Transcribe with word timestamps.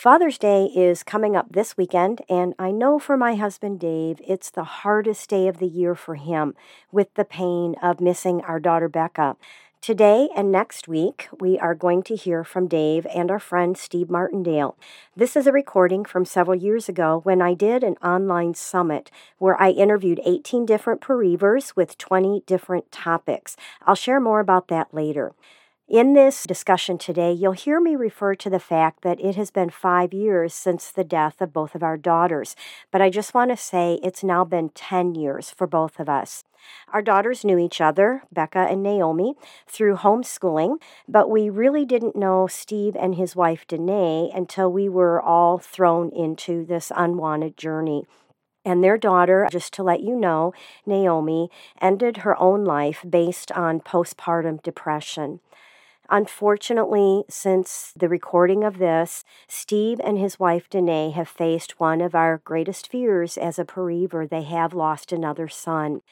Father's 0.00 0.38
Day 0.38 0.64
is 0.74 1.02
coming 1.02 1.36
up 1.36 1.52
this 1.52 1.76
weekend, 1.76 2.22
and 2.26 2.54
I 2.58 2.70
know 2.70 2.98
for 2.98 3.18
my 3.18 3.34
husband 3.34 3.80
Dave, 3.80 4.18
it's 4.26 4.48
the 4.48 4.64
hardest 4.64 5.28
day 5.28 5.46
of 5.46 5.58
the 5.58 5.66
year 5.66 5.94
for 5.94 6.14
him 6.14 6.54
with 6.90 7.12
the 7.16 7.24
pain 7.26 7.76
of 7.82 8.00
missing 8.00 8.40
our 8.40 8.58
daughter 8.58 8.88
Becca. 8.88 9.36
Today 9.82 10.30
and 10.34 10.50
next 10.50 10.88
week, 10.88 11.28
we 11.38 11.58
are 11.58 11.74
going 11.74 12.02
to 12.04 12.16
hear 12.16 12.44
from 12.44 12.66
Dave 12.66 13.06
and 13.14 13.30
our 13.30 13.38
friend 13.38 13.76
Steve 13.76 14.08
Martindale. 14.08 14.74
This 15.14 15.36
is 15.36 15.46
a 15.46 15.52
recording 15.52 16.06
from 16.06 16.24
several 16.24 16.56
years 16.56 16.88
ago 16.88 17.20
when 17.24 17.42
I 17.42 17.52
did 17.52 17.84
an 17.84 17.96
online 17.96 18.54
summit 18.54 19.10
where 19.36 19.60
I 19.60 19.68
interviewed 19.68 20.22
18 20.24 20.64
different 20.64 21.06
bereavers 21.06 21.76
with 21.76 21.98
20 21.98 22.44
different 22.46 22.90
topics. 22.90 23.54
I'll 23.86 23.94
share 23.94 24.18
more 24.18 24.40
about 24.40 24.68
that 24.68 24.94
later. 24.94 25.34
In 25.90 26.12
this 26.12 26.44
discussion 26.44 26.98
today, 26.98 27.32
you'll 27.32 27.50
hear 27.50 27.80
me 27.80 27.96
refer 27.96 28.36
to 28.36 28.48
the 28.48 28.60
fact 28.60 29.02
that 29.02 29.18
it 29.18 29.34
has 29.34 29.50
been 29.50 29.70
five 29.70 30.14
years 30.14 30.54
since 30.54 30.92
the 30.92 31.02
death 31.02 31.40
of 31.40 31.52
both 31.52 31.74
of 31.74 31.82
our 31.82 31.96
daughters, 31.96 32.54
but 32.92 33.02
I 33.02 33.10
just 33.10 33.34
want 33.34 33.50
to 33.50 33.56
say 33.56 33.98
it's 34.00 34.22
now 34.22 34.44
been 34.44 34.68
10 34.68 35.16
years 35.16 35.50
for 35.50 35.66
both 35.66 35.98
of 35.98 36.08
us. 36.08 36.44
Our 36.92 37.02
daughters 37.02 37.44
knew 37.44 37.58
each 37.58 37.80
other, 37.80 38.22
Becca 38.30 38.68
and 38.70 38.84
Naomi, 38.84 39.34
through 39.66 39.96
homeschooling, 39.96 40.76
but 41.08 41.28
we 41.28 41.50
really 41.50 41.84
didn't 41.84 42.14
know 42.14 42.46
Steve 42.46 42.94
and 42.94 43.16
his 43.16 43.34
wife 43.34 43.66
Danae 43.66 44.30
until 44.32 44.70
we 44.70 44.88
were 44.88 45.20
all 45.20 45.58
thrown 45.58 46.12
into 46.12 46.64
this 46.64 46.92
unwanted 46.94 47.56
journey. 47.56 48.04
And 48.64 48.84
their 48.84 48.98
daughter, 48.98 49.48
just 49.50 49.72
to 49.74 49.82
let 49.82 50.02
you 50.02 50.14
know, 50.14 50.52
Naomi, 50.84 51.50
ended 51.80 52.18
her 52.18 52.38
own 52.38 52.64
life 52.64 53.02
based 53.08 53.50
on 53.52 53.80
postpartum 53.80 54.62
depression. 54.62 55.40
Unfortunately, 56.12 57.24
since 57.28 57.92
the 57.96 58.08
recording 58.08 58.64
of 58.64 58.78
this, 58.78 59.22
Steve 59.46 60.00
and 60.02 60.18
his 60.18 60.40
wife 60.40 60.68
Danae 60.68 61.10
have 61.10 61.28
faced 61.28 61.78
one 61.78 62.00
of 62.00 62.16
our 62.16 62.38
greatest 62.38 62.90
fears 62.90 63.38
as 63.38 63.60
a 63.60 63.64
bereaver. 63.64 64.26
They 64.26 64.42
have 64.42 64.74
lost 64.74 65.12
another 65.12 65.46
son. 65.46 66.02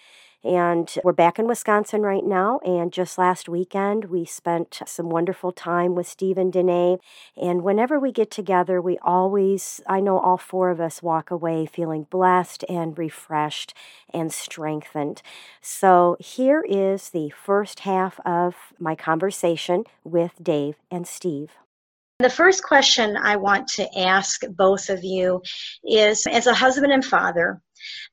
And 0.44 0.92
we're 1.02 1.12
back 1.12 1.40
in 1.40 1.48
Wisconsin 1.48 2.02
right 2.02 2.24
now. 2.24 2.60
And 2.64 2.92
just 2.92 3.18
last 3.18 3.48
weekend, 3.48 4.04
we 4.04 4.24
spent 4.24 4.80
some 4.86 5.10
wonderful 5.10 5.50
time 5.50 5.96
with 5.96 6.06
Steve 6.06 6.38
and 6.38 6.52
Danae. 6.52 6.98
And 7.36 7.62
whenever 7.62 7.98
we 7.98 8.12
get 8.12 8.30
together, 8.30 8.80
we 8.80 8.98
always, 9.02 9.80
I 9.86 9.98
know 9.98 10.18
all 10.18 10.38
four 10.38 10.70
of 10.70 10.80
us 10.80 11.02
walk 11.02 11.32
away 11.32 11.66
feeling 11.66 12.06
blessed 12.08 12.64
and 12.68 12.96
refreshed 12.96 13.74
and 14.14 14.32
strengthened. 14.32 15.22
So 15.60 16.16
here 16.20 16.64
is 16.68 17.10
the 17.10 17.30
first 17.30 17.80
half 17.80 18.20
of 18.24 18.54
my 18.78 18.94
conversation 18.94 19.84
with 20.04 20.32
Dave 20.40 20.76
and 20.88 21.06
Steve. 21.06 21.50
The 22.20 22.30
first 22.30 22.64
question 22.64 23.16
I 23.16 23.36
want 23.36 23.68
to 23.74 23.86
ask 23.96 24.42
both 24.50 24.88
of 24.88 25.04
you 25.04 25.40
is 25.84 26.26
as 26.28 26.48
a 26.48 26.54
husband 26.54 26.92
and 26.92 27.04
father, 27.04 27.60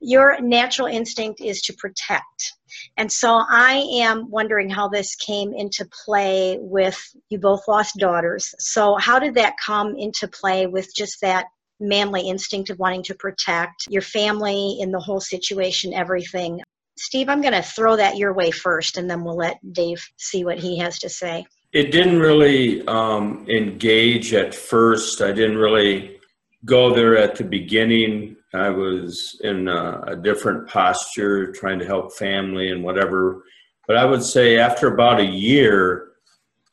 your 0.00 0.40
natural 0.40 0.88
instinct 0.88 1.40
is 1.40 1.60
to 1.62 1.74
protect. 1.74 2.52
And 2.96 3.10
so 3.10 3.42
I 3.48 3.86
am 4.00 4.30
wondering 4.30 4.68
how 4.68 4.88
this 4.88 5.14
came 5.14 5.52
into 5.54 5.88
play 6.04 6.58
with 6.60 7.00
you 7.30 7.38
both 7.38 7.66
lost 7.68 7.96
daughters. 7.98 8.54
So, 8.58 8.96
how 8.96 9.18
did 9.18 9.34
that 9.34 9.54
come 9.64 9.96
into 9.96 10.28
play 10.28 10.66
with 10.66 10.88
just 10.94 11.20
that 11.22 11.46
manly 11.80 12.28
instinct 12.28 12.70
of 12.70 12.78
wanting 12.78 13.02
to 13.04 13.14
protect 13.14 13.86
your 13.88 14.02
family 14.02 14.78
in 14.80 14.90
the 14.90 15.00
whole 15.00 15.20
situation, 15.20 15.92
everything? 15.94 16.60
Steve, 16.98 17.28
I'm 17.28 17.42
going 17.42 17.52
to 17.52 17.62
throw 17.62 17.96
that 17.96 18.16
your 18.16 18.32
way 18.32 18.50
first, 18.50 18.96
and 18.96 19.08
then 19.08 19.22
we'll 19.22 19.36
let 19.36 19.58
Dave 19.72 20.02
see 20.16 20.44
what 20.44 20.58
he 20.58 20.78
has 20.78 20.98
to 21.00 21.08
say. 21.10 21.44
It 21.72 21.92
didn't 21.92 22.20
really 22.20 22.86
um, 22.86 23.46
engage 23.48 24.32
at 24.32 24.54
first. 24.54 25.20
I 25.20 25.32
didn't 25.32 25.58
really 25.58 26.18
go 26.64 26.94
there 26.94 27.18
at 27.18 27.36
the 27.36 27.44
beginning. 27.44 28.35
I 28.56 28.70
was 28.70 29.40
in 29.42 29.68
a, 29.68 30.02
a, 30.08 30.16
different 30.16 30.68
posture, 30.68 31.52
trying 31.52 31.78
to 31.78 31.86
help 31.86 32.16
family 32.16 32.70
and 32.70 32.82
whatever. 32.84 33.42
But 33.86 33.96
I 33.96 34.04
would 34.04 34.22
say 34.22 34.58
after 34.58 34.92
about 34.92 35.20
a 35.20 35.24
year, 35.24 36.08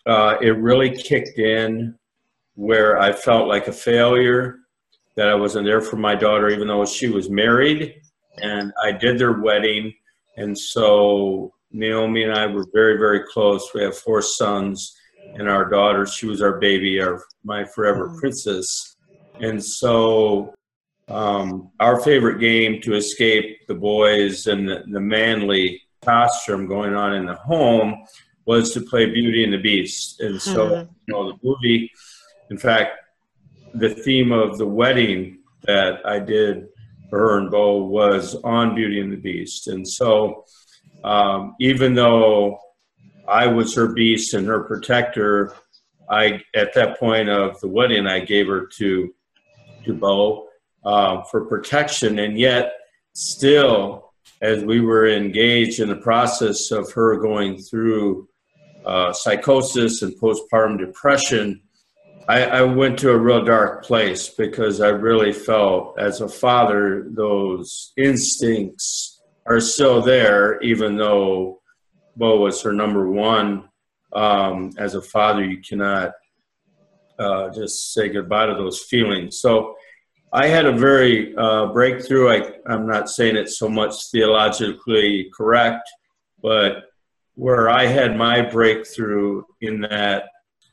uh, 0.05 0.35
it 0.41 0.57
really 0.57 0.95
kicked 0.95 1.39
in 1.39 1.97
where 2.55 2.99
I 2.99 3.11
felt 3.11 3.47
like 3.47 3.67
a 3.67 3.73
failure, 3.73 4.57
that 5.15 5.29
I 5.29 5.35
wasn't 5.35 5.65
there 5.65 5.81
for 5.81 5.95
my 5.95 6.15
daughter, 6.15 6.49
even 6.49 6.67
though 6.67 6.85
she 6.85 7.07
was 7.07 7.29
married. 7.29 7.93
And 8.41 8.71
I 8.83 8.91
did 8.91 9.19
their 9.19 9.41
wedding. 9.41 9.93
And 10.37 10.57
so 10.57 11.53
Naomi 11.71 12.23
and 12.23 12.33
I 12.33 12.47
were 12.47 12.65
very, 12.73 12.97
very 12.97 13.21
close. 13.31 13.69
We 13.73 13.81
have 13.83 13.97
four 13.97 14.21
sons, 14.21 14.95
and 15.35 15.49
our 15.49 15.69
daughter, 15.69 16.05
she 16.05 16.25
was 16.25 16.41
our 16.41 16.59
baby, 16.59 17.01
our 17.01 17.21
my 17.43 17.63
forever 17.65 18.09
mm. 18.09 18.19
princess. 18.19 18.95
And 19.39 19.63
so 19.63 20.53
um, 21.07 21.71
our 21.79 22.01
favorite 22.01 22.39
game 22.39 22.81
to 22.81 22.95
escape 22.95 23.67
the 23.67 23.75
boys 23.75 24.47
and 24.47 24.67
the, 24.67 24.83
the 24.91 24.99
manly 24.99 25.81
costume 26.03 26.67
going 26.67 26.95
on 26.95 27.13
in 27.13 27.25
the 27.25 27.35
home 27.35 28.05
was 28.45 28.73
to 28.73 28.81
play 28.81 29.05
Beauty 29.05 29.43
and 29.43 29.53
the 29.53 29.57
Beast. 29.57 30.19
And 30.19 30.41
so, 30.41 30.69
mm-hmm. 30.69 30.91
you 31.07 31.13
know, 31.13 31.31
the 31.31 31.37
movie, 31.43 31.91
in 32.49 32.57
fact, 32.57 32.99
the 33.73 33.89
theme 33.89 34.31
of 34.31 34.57
the 34.57 34.67
wedding 34.67 35.39
that 35.63 36.05
I 36.05 36.19
did 36.19 36.67
for 37.09 37.19
her 37.19 37.37
and 37.39 37.49
Bo 37.49 37.83
was 37.85 38.35
on 38.43 38.75
Beauty 38.75 38.99
and 38.99 39.11
the 39.11 39.17
Beast. 39.17 39.67
And 39.67 39.87
so, 39.87 40.45
um, 41.03 41.55
even 41.59 41.93
though 41.93 42.59
I 43.27 43.47
was 43.47 43.75
her 43.75 43.93
beast 43.93 44.33
and 44.33 44.47
her 44.47 44.63
protector, 44.63 45.53
I 46.09 46.41
at 46.55 46.73
that 46.73 46.99
point 46.99 47.29
of 47.29 47.59
the 47.61 47.67
wedding, 47.67 48.07
I 48.07 48.19
gave 48.19 48.47
her 48.47 48.67
to 48.77 49.13
to 49.85 49.93
Bo 49.93 50.47
uh, 50.85 51.21
for 51.23 51.45
protection, 51.45 52.19
and 52.19 52.37
yet 52.37 52.73
still, 53.13 54.13
as 54.41 54.63
we 54.63 54.81
were 54.81 55.07
engaged 55.07 55.79
in 55.79 55.89
the 55.89 55.95
process 55.95 56.71
of 56.71 56.91
her 56.91 57.17
going 57.17 57.57
through 57.57 58.27
uh, 58.85 59.13
psychosis 59.13 60.01
and 60.01 60.13
postpartum 60.19 60.77
depression, 60.77 61.61
I, 62.27 62.43
I, 62.43 62.61
went 62.63 62.99
to 62.99 63.11
a 63.11 63.17
real 63.17 63.43
dark 63.43 63.83
place 63.85 64.29
because 64.29 64.81
I 64.81 64.89
really 64.89 65.33
felt, 65.33 65.99
as 65.99 66.21
a 66.21 66.27
father, 66.27 67.07
those 67.09 67.91
instincts 67.97 69.21
are 69.45 69.59
still 69.59 70.01
there, 70.01 70.61
even 70.61 70.95
though 70.95 71.61
Bo 72.15 72.39
was 72.39 72.61
her 72.61 72.71
number 72.71 73.09
one. 73.09 73.69
Um, 74.13 74.71
as 74.77 74.95
a 74.95 75.01
father, 75.01 75.43
you 75.43 75.61
cannot 75.61 76.11
uh, 77.19 77.49
just 77.49 77.93
say 77.93 78.09
goodbye 78.09 78.45
to 78.45 78.53
those 78.53 78.79
feelings. 78.81 79.39
So 79.39 79.75
I 80.35 80.47
had 80.47 80.65
a 80.65 80.71
very 80.71 81.35
uh, 81.37 81.67
breakthrough. 81.67 82.29
I, 82.29 82.53
I'm 82.65 82.87
not 82.87 83.07
saying 83.07 83.35
it 83.35 83.49
so 83.49 83.69
much 83.69 84.09
theologically 84.09 85.29
correct, 85.31 85.87
but 86.41 86.85
where 87.35 87.69
I 87.69 87.85
had 87.85 88.17
my 88.17 88.41
breakthrough 88.41 89.43
in 89.61 89.81
that, 89.81 90.29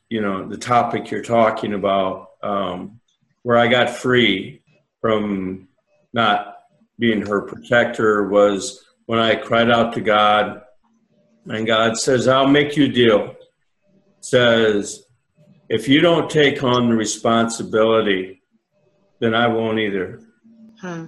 you 0.09 0.19
know, 0.19 0.47
the 0.47 0.57
topic 0.57 1.11
you're 1.11 1.21
talking 1.21 1.75
about, 1.75 2.29
um, 2.41 2.99
where 3.43 3.57
I 3.57 3.67
got 3.67 3.91
free 3.91 4.63
from 4.99 5.67
not 6.11 6.57
being 6.97 7.23
her 7.27 7.41
protector 7.41 8.29
was 8.29 8.83
when 9.05 9.19
I 9.19 9.35
cried 9.35 9.69
out 9.69 9.93
to 9.93 10.01
God, 10.01 10.63
and 11.45 11.67
God 11.67 11.97
says, 11.97 12.27
I'll 12.27 12.47
make 12.47 12.75
you 12.75 12.87
deal. 12.87 13.35
Says, 14.21 15.03
if 15.69 15.87
you 15.87 16.01
don't 16.01 16.31
take 16.31 16.63
on 16.63 16.89
the 16.89 16.95
responsibility 16.95 18.40
then 19.21 19.35
I 19.35 19.47
won't 19.47 19.79
either. 19.79 20.19
Huh. 20.81 21.05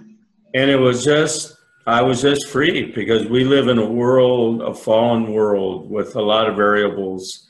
And 0.54 0.69
it 0.69 0.80
was 0.80 1.04
just, 1.04 1.57
I 1.86 2.04
was 2.04 2.21
just 2.21 2.48
free 2.48 2.92
because 2.92 3.25
we 3.27 3.44
live 3.44 3.68
in 3.68 3.80
a 3.80 3.86
world, 3.86 4.62
a 4.62 4.74
fallen 4.74 5.33
world 5.33 5.89
with 5.89 6.15
a 6.15 6.21
lot 6.21 6.48
of 6.48 6.56
variables. 6.56 7.50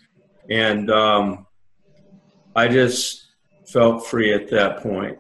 And 0.49 0.89
um, 0.89 1.45
I 2.55 2.69
just 2.69 3.27
felt 3.67 4.07
free 4.07 4.33
at 4.33 4.49
that 4.51 4.81
point 4.81 5.19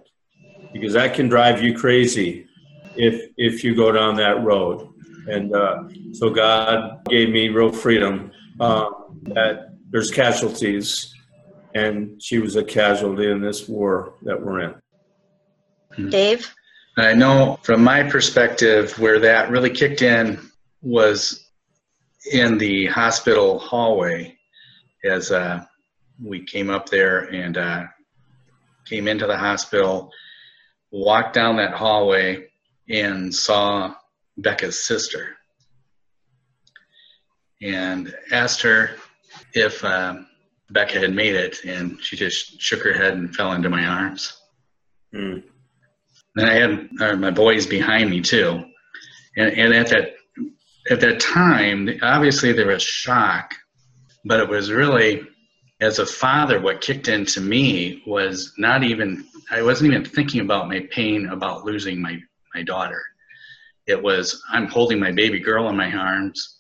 because 0.71 0.93
that 0.93 1.13
can 1.13 1.27
drive 1.27 1.61
you 1.61 1.77
crazy 1.77 2.47
if, 2.95 3.29
if 3.37 3.63
you 3.63 3.75
go 3.75 3.91
down 3.91 4.15
that 4.15 4.43
road. 4.43 4.89
And 5.27 5.53
uh, 5.53 5.83
so 6.13 6.29
God 6.29 7.05
gave 7.09 7.29
me 7.29 7.49
real 7.49 7.71
freedom 7.71 8.31
uh, 8.59 8.89
that 9.23 9.75
there's 9.89 10.09
casualties, 10.09 11.13
and 11.75 12.21
she 12.21 12.39
was 12.39 12.55
a 12.55 12.63
casualty 12.63 13.29
in 13.29 13.41
this 13.41 13.67
war 13.67 14.15
that 14.23 14.41
we're 14.41 14.61
in. 14.61 14.75
Mm-hmm. 15.93 16.09
Dave? 16.09 16.53
I 16.97 17.13
know 17.13 17.59
from 17.63 17.83
my 17.83 18.03
perspective 18.03 18.97
where 18.99 19.19
that 19.19 19.49
really 19.49 19.69
kicked 19.69 20.01
in 20.01 20.39
was 20.81 21.49
in 22.31 22.57
the 22.57 22.85
hospital 22.87 23.59
hallway 23.59 24.37
as 25.03 25.31
uh, 25.31 25.65
we 26.23 26.43
came 26.43 26.69
up 26.69 26.87
there 26.89 27.33
and 27.33 27.57
uh, 27.57 27.83
came 28.85 29.07
into 29.07 29.27
the 29.27 29.37
hospital, 29.37 30.11
walked 30.91 31.33
down 31.33 31.57
that 31.57 31.73
hallway, 31.73 32.47
and 32.89 33.33
saw 33.33 33.93
Becca's 34.37 34.79
sister. 34.79 35.35
And 37.61 38.13
asked 38.31 38.61
her 38.61 38.91
if 39.53 39.83
uh, 39.83 40.15
Becca 40.69 40.99
had 40.99 41.13
made 41.13 41.35
it, 41.35 41.63
and 41.65 42.01
she 42.01 42.17
just 42.17 42.61
shook 42.61 42.81
her 42.81 42.93
head 42.93 43.13
and 43.13 43.33
fell 43.33 43.53
into 43.53 43.69
my 43.69 43.85
arms. 43.85 44.37
Mm. 45.13 45.43
And 46.35 46.49
I 46.49 46.53
had 46.53 46.89
uh, 46.99 47.15
my 47.15 47.31
boys 47.31 47.67
behind 47.67 48.09
me 48.09 48.21
too, 48.21 48.63
and, 49.37 49.57
and 49.57 49.73
at 49.73 49.87
that 49.89 50.15
at 50.89 50.99
that 50.99 51.19
time, 51.19 51.89
obviously 52.01 52.51
there 52.51 52.67
was 52.67 52.83
shock, 52.83 53.53
but 54.25 54.39
it 54.39 54.49
was 54.49 54.71
really 54.71 55.21
as 55.83 55.99
a 55.99 56.05
father, 56.05 56.61
what 56.61 56.81
kicked 56.81 57.07
into 57.09 57.41
me 57.41 58.01
was 58.07 58.53
not 58.57 58.83
even 58.83 59.25
I 59.51 59.61
wasn't 59.61 59.91
even 59.91 60.05
thinking 60.05 60.41
about 60.41 60.69
my 60.69 60.87
pain 60.91 61.27
about 61.27 61.65
losing 61.65 62.01
my 62.01 62.19
my 62.55 62.63
daughter. 62.63 63.03
It 63.85 64.01
was 64.01 64.41
I'm 64.49 64.67
holding 64.67 64.99
my 64.99 65.11
baby 65.11 65.39
girl 65.39 65.69
in 65.69 65.75
my 65.75 65.91
arms, 65.93 66.59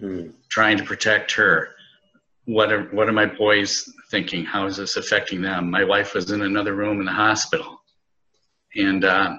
mm. 0.00 0.32
trying 0.48 0.78
to 0.78 0.84
protect 0.84 1.32
her 1.32 1.74
what 2.46 2.72
are 2.72 2.84
what 2.86 3.08
are 3.08 3.12
my 3.12 3.26
boys 3.26 3.88
thinking? 4.10 4.44
How 4.44 4.66
is 4.66 4.76
this 4.76 4.96
affecting 4.96 5.42
them? 5.42 5.70
My 5.70 5.84
wife 5.84 6.14
was 6.14 6.30
in 6.30 6.42
another 6.42 6.74
room 6.74 6.98
in 7.00 7.06
the 7.06 7.12
hospital, 7.12 7.81
and 8.76 9.04
uh, 9.04 9.38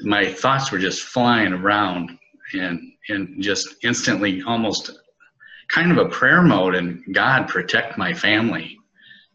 my 0.00 0.32
thoughts 0.32 0.70
were 0.70 0.78
just 0.78 1.02
flying 1.02 1.52
around, 1.52 2.18
and 2.54 2.92
and 3.08 3.42
just 3.42 3.76
instantly, 3.82 4.42
almost 4.42 4.90
kind 5.68 5.90
of 5.90 5.98
a 5.98 6.08
prayer 6.08 6.42
mode. 6.42 6.74
And 6.74 7.02
God 7.12 7.48
protect 7.48 7.98
my 7.98 8.12
family, 8.12 8.78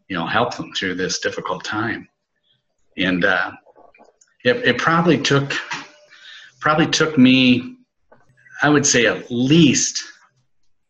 you 0.08 0.16
know, 0.16 0.26
help 0.26 0.56
them 0.56 0.72
through 0.72 0.94
this 0.94 1.18
difficult 1.18 1.64
time. 1.64 2.08
And 2.96 3.24
uh, 3.24 3.52
it, 4.44 4.56
it 4.64 4.78
probably 4.78 5.18
took 5.18 5.52
probably 6.60 6.86
took 6.86 7.16
me, 7.16 7.76
I 8.62 8.68
would 8.68 8.86
say, 8.86 9.06
at 9.06 9.30
least 9.30 10.02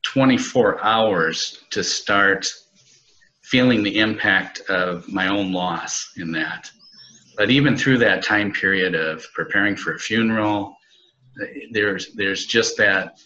24 0.05 0.83
hours 0.83 1.65
to 1.71 1.85
start 1.85 2.51
feeling 3.43 3.83
the 3.83 3.99
impact 3.99 4.61
of 4.69 5.09
my 5.09 5.29
own 5.29 5.53
loss 5.53 6.13
in 6.17 6.33
that. 6.33 6.71
But 7.39 7.51
even 7.51 7.77
through 7.77 7.99
that 7.99 8.25
time 8.25 8.53
period 8.53 8.97
of 8.97 9.25
preparing 9.33 9.77
for 9.77 9.95
a 9.95 9.99
funeral, 9.99 10.77
there's 11.71 12.13
there's 12.15 12.45
just 12.45 12.77
that 12.79 13.17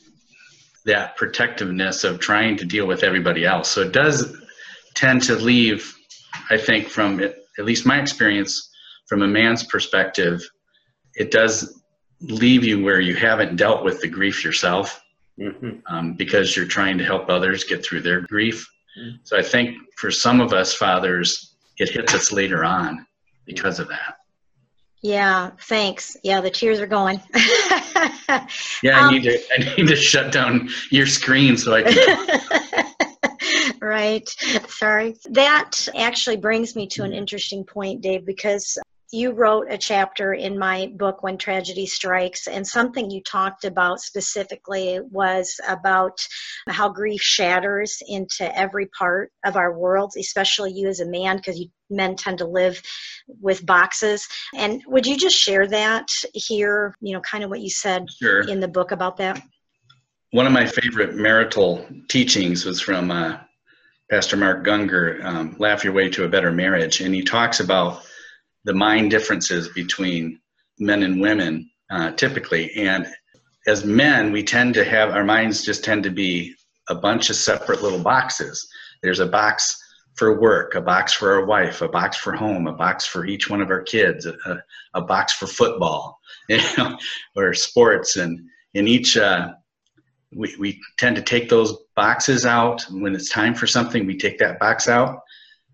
that 0.85 1.17
protectiveness 1.17 2.05
of 2.05 2.21
trying 2.21 2.59
to 2.59 2.67
deal 2.67 2.87
with 2.87 3.05
everybody 3.05 3.47
else. 3.47 3.71
So 3.71 3.81
it 3.81 3.93
does 3.93 4.37
tend 4.95 5.23
to 5.23 5.37
leave, 5.37 5.97
I 6.51 6.59
think, 6.59 6.89
from 6.89 7.23
at 7.23 7.65
least 7.65 7.87
my 7.87 8.01
experience, 8.01 8.71
from 9.09 9.23
a 9.23 9.29
man's 9.29 9.65
perspective, 9.65 10.43
it 11.15 11.31
does 11.31 11.83
leave 12.21 12.65
you 12.65 12.83
where 12.83 13.01
you 13.01 13.15
haven't 13.15 13.57
dealt 13.57 13.83
with 13.83 14.01
the 14.03 14.09
grief 14.09 14.45
yourself 14.45 15.03
mm-hmm. 15.41 15.79
um, 15.89 16.15
because 16.15 16.55
you're 16.55 16.67
trying 16.67 16.99
to 16.99 17.05
help 17.05 17.31
others 17.31 17.65
get 17.65 17.85
through 17.85 18.03
their 18.03 18.21
grief. 18.21 18.69
Mm-hmm. 18.99 19.17
So 19.23 19.39
I 19.39 19.43
think 19.43 19.77
for 19.97 20.11
some 20.11 20.41
of 20.41 20.53
us 20.53 20.75
fathers, 20.75 21.55
it 21.79 21.89
hits 21.89 22.15
us 22.15 22.31
later 22.31 22.65
on 22.65 23.07
because 23.45 23.79
of 23.79 23.89
that. 23.89 24.19
Yeah, 25.03 25.51
thanks. 25.63 26.17
Yeah, 26.23 26.41
the 26.41 26.51
tears 26.51 26.79
are 26.79 26.87
going. 26.87 27.21
yeah, 28.83 28.99
I 28.99 29.07
um, 29.07 29.13
need 29.13 29.25
to 29.25 29.41
I 29.53 29.75
need 29.77 29.89
to 29.89 29.97
shut 29.97 30.31
down 30.31 30.69
your 30.91 31.07
screen 31.07 31.57
so 31.57 31.75
I 31.75 31.83
can 31.83 32.87
Right. 33.81 34.29
Sorry. 34.69 35.17
That 35.31 35.89
actually 35.97 36.37
brings 36.37 36.77
me 36.77 36.87
to 36.89 37.03
an 37.03 37.13
interesting 37.13 37.65
point, 37.65 38.01
Dave, 38.01 38.25
because 38.25 38.79
you 39.13 39.33
wrote 39.33 39.67
a 39.71 39.77
chapter 39.77 40.33
in 40.33 40.59
my 40.59 40.91
book 40.97 41.23
when 41.23 41.37
tragedy 41.37 41.85
strikes 41.85 42.47
and 42.47 42.67
something 42.67 43.11
you 43.11 43.23
talked 43.23 43.65
about 43.65 44.01
specifically 44.01 44.99
was 45.11 45.61
about 45.69 46.19
how 46.69 46.89
grief 46.89 47.21
shatters 47.21 47.99
into 48.09 48.59
every 48.59 48.87
part 48.87 49.31
of 49.45 49.57
our 49.57 49.79
world 49.79 50.13
especially 50.19 50.73
you 50.73 50.89
as 50.89 51.01
a 51.01 51.09
man 51.09 51.37
because 51.37 51.59
you 51.59 51.69
men 51.91 52.17
tend 52.17 52.39
to 52.39 52.47
live 52.47 52.81
with 53.41 53.65
boxes 53.67 54.27
and 54.57 54.83
would 54.87 55.07
you 55.07 55.17
just 55.17 55.37
share 55.37 55.67
that 55.67 56.09
here 56.33 56.97
you 57.01 57.13
know 57.13 57.21
kind 57.21 57.45
of 57.45 57.51
what 57.51 57.61
you 57.61 57.71
said 57.71 58.07
sure. 58.19 58.49
in 58.49 58.61
the 58.61 58.69
book 58.69 58.93
about 58.93 59.19
that 59.19 59.43
one 60.31 60.47
of 60.47 60.53
my 60.53 60.65
favorite 60.65 61.15
marital 61.15 61.87
teachings 62.09 62.65
was 62.65 62.81
from 62.81 63.11
uh, 63.11 63.37
pastor 64.11 64.39
mark 64.39 64.65
gungor 64.65 65.23
um, 65.23 65.55
laugh 65.59 65.85
your 65.85 65.93
way 65.93 66.09
to 66.09 66.25
a 66.25 66.29
better 66.29 66.51
marriage 66.51 67.03
and 67.03 67.15
he 67.15 67.23
talks 67.23 67.61
about 67.61 68.03
the 68.65 68.75
mind 68.75 69.11
differences 69.11 69.69
between 69.69 70.39
men 70.79 71.03
and 71.03 71.21
women 71.21 71.69
uh, 71.91 72.13
typically. 72.13 72.73
And 72.75 73.07
as 73.67 73.85
men, 73.85 74.33
we 74.33 74.43
tend 74.43 74.75
to 74.75 74.85
have 74.85 75.11
our 75.11 75.25
minds 75.25 75.65
just 75.65 75.85
tend 75.85 76.03
to 76.05 76.11
be 76.11 76.55
a 76.89 76.95
bunch 76.95 77.31
of 77.31 77.37
separate 77.37 77.83
little 77.83 78.03
boxes. 78.03 78.67
There's 79.03 79.21
a 79.21 79.27
box 79.27 79.79
for 80.15 80.41
work, 80.41 80.75
a 80.75 80.81
box 80.81 81.13
for 81.13 81.33
our 81.33 81.47
wife, 81.47 81.81
a 81.81 81.89
box 81.89 82.17
for 82.17 82.33
home, 82.33 82.67
a 82.67 82.73
box 82.73 83.07
for 83.07 83.25
each 83.25 83.49
one 83.49 83.61
of 83.63 83.71
our 83.71 83.83
kids, 83.83 84.27
a, 84.27 84.63
a 84.95 85.01
box 85.01 85.33
for 85.33 85.47
football, 85.47 86.19
you 86.49 86.61
know, 86.77 86.99
or 87.37 87.55
sports. 87.55 88.17
And 88.17 88.41
in 88.75 88.89
each, 88.89 89.17
uh, 89.17 89.53
we, 90.35 90.55
we 90.59 90.81
tend 90.99 91.17
to 91.17 91.23
take 91.23 91.49
those 91.49 91.77
boxes 91.95 92.45
out. 92.45 92.85
When 92.91 93.15
it's 93.15 93.31
time 93.31 93.55
for 93.55 93.67
something, 93.67 94.07
we 94.07 94.17
take 94.17 94.39
that 94.39 94.59
box 94.59 94.89
out 94.89 95.21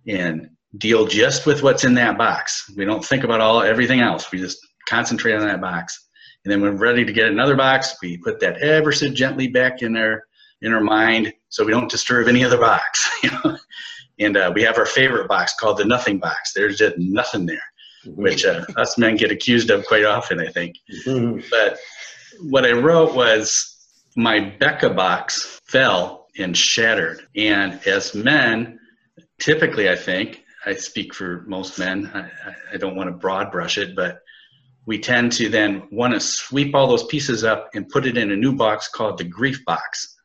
and 0.07 0.51
deal 0.77 1.07
just 1.07 1.47
with 1.47 1.63
what's 1.63 1.85
in 1.85 1.95
that 1.95 2.19
box. 2.19 2.71
We 2.77 2.85
don't 2.85 3.05
think 3.05 3.25
about 3.25 3.41
all 3.41 3.63
everything 3.63 4.01
else. 4.01 4.31
We 4.31 4.39
just 4.39 4.59
concentrate 4.89 5.35
on 5.35 5.47
that 5.47 5.61
box. 5.61 6.09
And 6.45 6.53
then 6.53 6.61
when 6.61 6.73
we're 6.73 6.79
ready 6.79 7.05
to 7.05 7.13
get 7.13 7.29
another 7.29 7.57
box, 7.57 7.97
we 8.03 8.19
put 8.19 8.41
that 8.41 8.59
ever 8.59 8.93
so 8.93 9.09
gently 9.09 9.49
back 9.49 9.83
in 9.83 9.97
our 9.97 10.25
in 10.61 10.73
our 10.73 10.81
mind 10.81 11.33
so 11.49 11.65
we 11.65 11.71
don't 11.73 11.91
disturb 11.91 12.29
any 12.29 12.45
other 12.45 12.59
box. 12.59 13.09
You 13.23 13.31
know? 13.31 13.59
And 14.21 14.37
uh, 14.37 14.53
we 14.55 14.63
have 14.63 14.79
our 14.79 14.87
favorite 14.87 15.29
box 15.29 15.55
called 15.55 15.79
the 15.79 15.85
nothing 15.85 16.19
box. 16.19 16.53
There's 16.53 16.79
just 16.79 16.97
nothing 16.99 17.47
there, 17.47 17.63
mm-hmm. 18.05 18.21
which 18.21 18.45
uh, 18.45 18.65
us 18.77 18.99
men 18.99 19.17
get 19.17 19.31
accused 19.31 19.71
of 19.71 19.87
quite 19.87 20.05
often, 20.05 20.41
I 20.41 20.49
think. 20.49 20.77
Mm-hmm. 21.07 21.47
But 21.51 21.79
what 22.43 22.65
I 22.65 22.73
wrote 22.73 23.15
was 23.15 23.77
my 24.17 24.41
Becca 24.41 24.91
box 24.91 25.61
fell 25.65 26.27
and 26.39 26.57
shattered. 26.57 27.27
And 27.37 27.81
as 27.87 28.15
men, 28.15 28.79
typically, 29.39 29.89
I 29.89 29.97
think, 29.97 30.43
I 30.69 30.75
speak 30.75 31.15
for 31.15 31.45
most 31.47 31.79
men. 31.79 32.11
I, 32.15 32.75
I 32.75 32.77
don't 32.77 32.95
want 32.95 33.09
to 33.09 33.17
broad 33.17 33.51
brush 33.51 33.79
it, 33.79 33.97
but 33.97 34.21
we 34.85 34.99
tend 34.99 35.33
to 35.33 35.49
then 35.49 35.89
want 35.91 36.13
to 36.13 36.21
sweep 36.21 36.75
all 36.75 36.87
those 36.87 37.05
pieces 37.05 37.43
up 37.43 37.71
and 37.75 37.89
put 37.89 38.07
it 38.07 38.19
in 38.19 38.33
a 38.33 38.37
new 38.37 38.55
box 38.55 38.89
called 38.89 39.17
the 39.17 39.25
grief 39.25 39.65
box. 39.65 40.17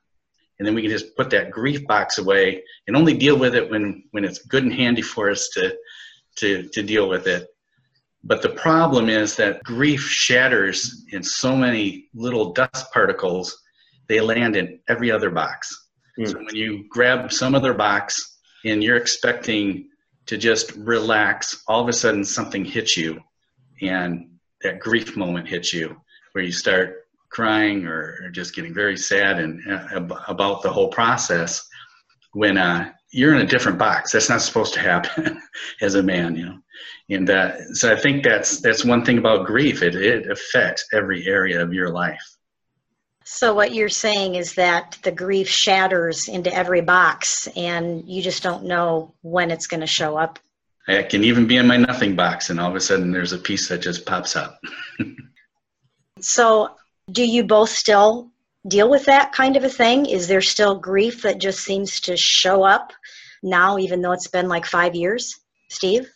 And 0.60 0.68
then 0.68 0.76
we 0.76 0.82
can 0.82 0.92
just 0.92 1.16
put 1.16 1.30
that 1.30 1.50
grief 1.50 1.88
box 1.88 2.18
away 2.18 2.62
and 2.88 2.96
only 2.96 3.14
deal 3.14 3.38
with 3.38 3.56
it 3.56 3.70
when, 3.70 4.04
when 4.12 4.26
it's 4.26 4.40
good 4.46 4.64
and 4.64 4.74
handy 4.74 5.02
for 5.02 5.32
us 5.32 5.50
to, 5.54 5.76
to, 6.38 6.68
to 6.70 6.84
deal 6.84 7.08
with 7.08 7.26
it. 7.26 7.48
But 8.26 8.42
the 8.42 8.50
problem 8.50 9.10
is 9.10 9.36
that 9.38 9.64
grief 9.64 10.02
shatters 10.02 11.06
in 11.12 11.24
so 11.24 11.56
many 11.56 12.10
little 12.14 12.52
dust 12.52 12.92
particles, 12.92 13.58
they 14.10 14.20
land 14.20 14.58
in 14.58 14.80
every 14.90 15.10
other 15.10 15.30
box. 15.30 15.90
Mm. 16.20 16.28
So 16.28 16.38
when 16.38 16.56
you 16.56 16.86
grab 16.90 17.32
some 17.32 17.56
other 17.56 17.74
box 17.74 18.40
and 18.66 18.84
you're 18.84 18.98
expecting 18.98 19.90
to 20.26 20.38
just 20.38 20.72
relax. 20.76 21.64
All 21.68 21.82
of 21.82 21.90
a 21.90 21.94
sudden, 21.94 22.24
something 22.24 22.66
hits 22.66 22.98
you, 22.98 23.22
and 23.82 24.30
that 24.62 24.80
grief 24.80 25.16
moment 25.18 25.48
hits 25.48 25.74
you, 25.74 25.96
where 26.32 26.44
you 26.44 26.52
start 26.52 27.08
crying 27.30 27.86
or, 27.86 28.30
just 28.32 28.56
getting 28.56 28.74
very 28.74 28.96
sad 28.96 29.40
and 29.40 29.62
uh, 29.70 30.16
about 30.28 30.62
the 30.62 30.72
whole 30.72 30.88
process. 30.88 31.68
When 32.34 32.58
uh, 32.58 32.92
you're 33.12 33.36
in 33.36 33.42
a 33.42 33.48
different 33.48 33.78
box, 33.78 34.12
that's 34.12 34.30
not 34.30 34.42
supposed 34.42 34.74
to 34.74 34.80
happen 34.80 35.42
as 35.82 35.96
a 35.96 36.04
man, 36.04 36.36
you 36.36 36.46
know. 36.46 36.60
And 37.10 37.30
uh, 37.30 37.74
so 37.74 37.92
I 37.92 38.00
think 38.00 38.24
that's 38.24 38.62
that's 38.62 38.86
one 38.86 39.04
thing 39.04 39.18
about 39.18 39.46
grief. 39.46 39.84
It 39.84 39.96
it 39.96 40.32
affects 40.32 40.86
every 40.94 41.28
area 41.28 41.62
of 41.62 41.74
your 41.74 41.90
life. 41.90 42.33
So, 43.26 43.54
what 43.54 43.74
you're 43.74 43.90
saying 43.90 44.36
is 44.36 44.54
that 44.56 44.98
the 45.04 45.12
grief 45.12 45.48
shatters 45.48 46.28
into 46.28 46.54
every 46.54 46.82
box, 46.82 47.48
and 47.56 48.08
you 48.08 48.22
just 48.22 48.44
don't 48.44 48.66
know 48.66 49.14
when 49.22 49.50
it's 49.50 49.68
going 49.68 49.82
to 49.82 49.88
show 49.88 50.18
up. 50.18 50.40
It 50.88 51.10
can 51.10 51.24
even 51.24 51.48
be 51.48 51.58
in 51.58 51.68
my 51.68 51.78
nothing 51.78 52.16
box, 52.16 52.50
and 52.50 52.60
all 52.60 52.70
of 52.70 52.76
a 52.76 52.82
sudden 52.82 53.12
there's 53.12 53.32
a 53.32 53.38
piece 53.38 53.70
that 53.70 53.80
just 53.80 54.06
pops 54.06 54.36
up. 54.36 54.62
so, 56.20 56.76
do 57.12 57.26
you 57.26 57.44
both 57.44 57.70
still 57.70 58.30
deal 58.68 58.90
with 58.90 59.06
that 59.06 59.32
kind 59.32 59.56
of 59.56 59.64
a 59.64 59.70
thing? 59.70 60.06
Is 60.06 60.28
there 60.28 60.42
still 60.42 60.76
grief 60.76 61.22
that 61.22 61.40
just 61.40 61.62
seems 61.62 62.02
to 62.02 62.18
show 62.18 62.64
up 62.64 62.92
now, 63.42 63.78
even 63.78 64.02
though 64.02 64.12
it's 64.12 64.28
been 64.28 64.50
like 64.50 64.66
five 64.66 64.96
years? 64.96 65.40
Steve? 65.70 66.12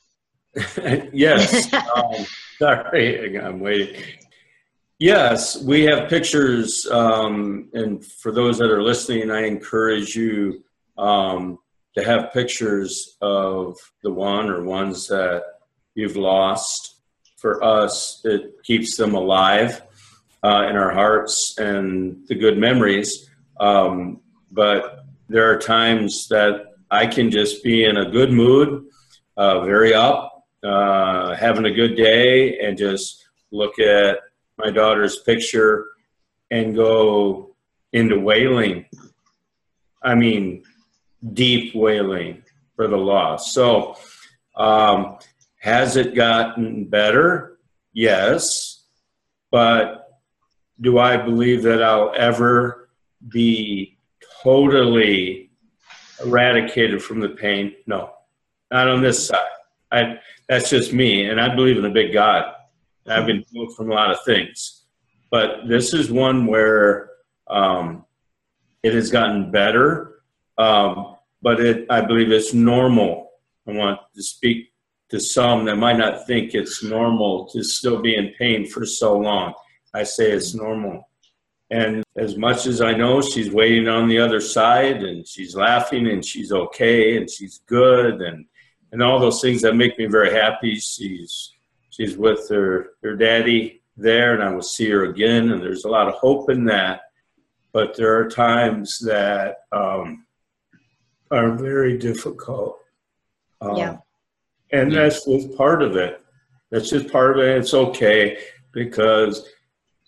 yes. 1.14 1.72
um, 1.96 2.26
Sorry, 2.60 3.40
I'm 3.40 3.60
waiting. 3.60 4.04
Yes, 5.00 5.62
we 5.62 5.84
have 5.84 6.10
pictures, 6.10 6.88
um, 6.90 7.70
and 7.74 8.04
for 8.04 8.32
those 8.32 8.58
that 8.58 8.72
are 8.72 8.82
listening, 8.82 9.30
I 9.30 9.46
encourage 9.46 10.16
you 10.16 10.64
um, 10.98 11.60
to 11.96 12.04
have 12.04 12.34
pictures 12.34 13.16
of 13.22 13.78
the 14.02 14.12
one 14.12 14.50
or 14.50 14.64
ones 14.64 15.08
that 15.10 15.44
you've 15.94 16.16
lost. 16.16 16.96
For 17.36 17.64
us, 17.64 18.22
it 18.24 18.64
keeps 18.64 18.98
them 18.98 19.14
alive 19.14 19.84
uh, 20.44 20.66
in 20.68 20.76
our 20.76 20.92
hearts 20.92 21.60
and 21.60 22.26
the 22.28 22.34
good 22.34 22.58
memories. 22.58 23.30
Um, 23.60 24.22
but 24.52 25.06
there 25.30 25.48
are 25.48 25.60
times 25.60 26.28
that 26.30 26.74
I 26.90 27.06
can 27.06 27.30
just 27.30 27.64
be 27.64 27.86
in 27.86 27.98
a 27.98 28.10
good 28.10 28.32
mood, 28.32 28.88
uh, 29.36 29.64
very 29.64 29.94
up, 29.94 30.48
uh, 30.64 31.36
having 31.36 31.66
a 31.66 31.72
good 31.72 31.96
day, 31.96 32.58
and 32.58 32.76
just 32.76 33.28
look 33.52 33.78
at 33.78 34.18
my 34.58 34.72
daughter's 34.72 35.20
picture 35.20 35.86
and 36.52 36.76
go 36.76 37.56
into 37.94 38.20
wailing. 38.20 38.86
I 40.02 40.16
mean, 40.16 40.64
deep 41.34 41.76
wailing 41.76 42.44
for 42.76 42.88
the 42.88 42.98
loss. 42.98 43.54
So, 43.54 43.98
um, 44.56 45.18
has 45.60 45.98
it 45.98 46.16
gotten 46.16 46.86
better? 46.86 47.58
Yes. 47.94 48.86
But 49.52 50.22
do 50.80 51.00
I 51.00 51.18
believe 51.18 51.64
that 51.64 51.82
I'll 51.82 52.14
ever 52.16 52.90
be 53.28 53.98
totally 54.44 55.52
eradicated 56.24 57.02
from 57.02 57.20
the 57.20 57.30
pain? 57.30 57.74
No, 57.86 58.14
not 58.72 58.88
on 58.88 59.02
this 59.02 59.28
side. 59.28 59.40
I, 59.92 60.20
that's 60.48 60.70
just 60.70 60.94
me, 60.94 61.30
and 61.30 61.40
I 61.40 61.54
believe 61.56 61.78
in 61.78 61.86
a 61.86 61.90
big 61.90 62.14
God. 62.14 62.54
I've 63.08 63.26
been 63.26 63.44
healed 63.50 63.76
from 63.76 63.92
a 63.92 63.94
lot 63.94 64.12
of 64.12 64.18
things, 64.26 64.86
but 65.32 65.68
this 65.68 65.94
is 65.94 66.12
one 66.12 66.46
where 66.46 67.10
um, 67.50 68.06
it 68.84 68.94
has 68.94 69.12
gotten 69.12 69.52
better. 69.52 70.22
Um, 70.58 71.16
but 71.42 71.60
it, 71.60 71.86
I 71.90 72.02
believe 72.02 72.32
it's 72.32 72.54
normal. 72.54 73.30
I 73.68 73.72
want 73.72 74.00
to 74.16 74.24
speak 74.24 74.74
to 75.10 75.20
some 75.20 75.66
that 75.66 75.76
might 75.76 75.98
not 75.98 76.26
think 76.28 76.54
it's 76.54 76.84
normal 76.84 77.48
to 77.50 77.64
still 77.64 78.02
be 78.02 78.16
in 78.16 78.34
pain 78.38 78.66
for 78.66 78.86
so 78.86 79.18
long. 79.18 79.54
I 79.94 80.04
say 80.04 80.32
it's 80.32 80.54
normal. 80.54 81.08
And 81.70 82.04
as 82.18 82.38
much 82.38 82.66
as 82.66 82.82
I 82.82 82.94
know 82.94 83.22
she's 83.22 83.52
waiting 83.52 83.88
on 83.88 84.08
the 84.08 84.20
other 84.20 84.40
side 84.40 85.04
and 85.04 85.28
she's 85.28 85.56
laughing 85.56 86.08
and 86.08 86.24
she's 86.24 86.52
okay 86.52 87.18
and 87.18 87.30
she's 87.30 87.62
good 87.68 88.22
and, 88.22 88.46
and 88.92 89.04
all 89.04 89.20
those 89.20 89.42
things 89.42 89.62
that 89.62 89.76
make 89.76 89.98
me 89.98 90.06
very 90.06 90.32
happy. 90.32 90.76
She's 90.76 91.52
she's 91.98 92.18
with 92.18 92.48
her, 92.50 92.92
her 93.04 93.16
daddy 93.16 93.82
there 93.98 94.34
and 94.34 94.44
I 94.44 94.54
will 94.54 94.62
see 94.62 94.90
her 94.92 95.06
again 95.06 95.52
and 95.52 95.62
there's 95.62 95.86
a 95.86 95.90
lot 95.90 96.08
of 96.08 96.14
hope 96.14 96.50
in 96.50 96.66
that. 96.66 97.02
But 97.74 97.98
there 97.98 98.18
are 98.18 98.30
times 98.30 99.00
that 99.00 99.58
um, 99.72 100.26
are 101.32 101.52
very 101.52 101.98
difficult. 101.98 102.80
Um, 103.60 103.76
yeah. 103.76 103.98
And 104.72 104.92
that's 104.92 105.26
just 105.26 105.56
part 105.58 105.82
of 105.82 105.96
it. 105.96 106.22
That's 106.72 106.90
just 106.90 107.12
part 107.12 107.38
of 107.38 107.44
it. 107.44 107.58
It's 107.58 107.74
okay 107.74 108.38
because 108.74 109.48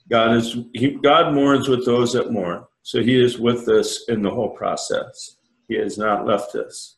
God 0.10 0.36
is 0.36 0.58
he, 0.74 0.91
God 0.91 1.34
mourns 1.34 1.67
with 1.67 1.86
those 1.86 2.13
that 2.13 2.31
mourn. 2.31 2.63
So 2.81 3.01
He 3.01 3.22
is 3.22 3.38
with 3.38 3.67
us 3.69 4.05
in 4.10 4.22
the 4.22 4.29
whole 4.29 4.50
process. 4.50 5.38
He 5.67 5.75
has 5.75 5.98
not 5.98 6.25
left 6.25 6.55
us. 6.55 6.96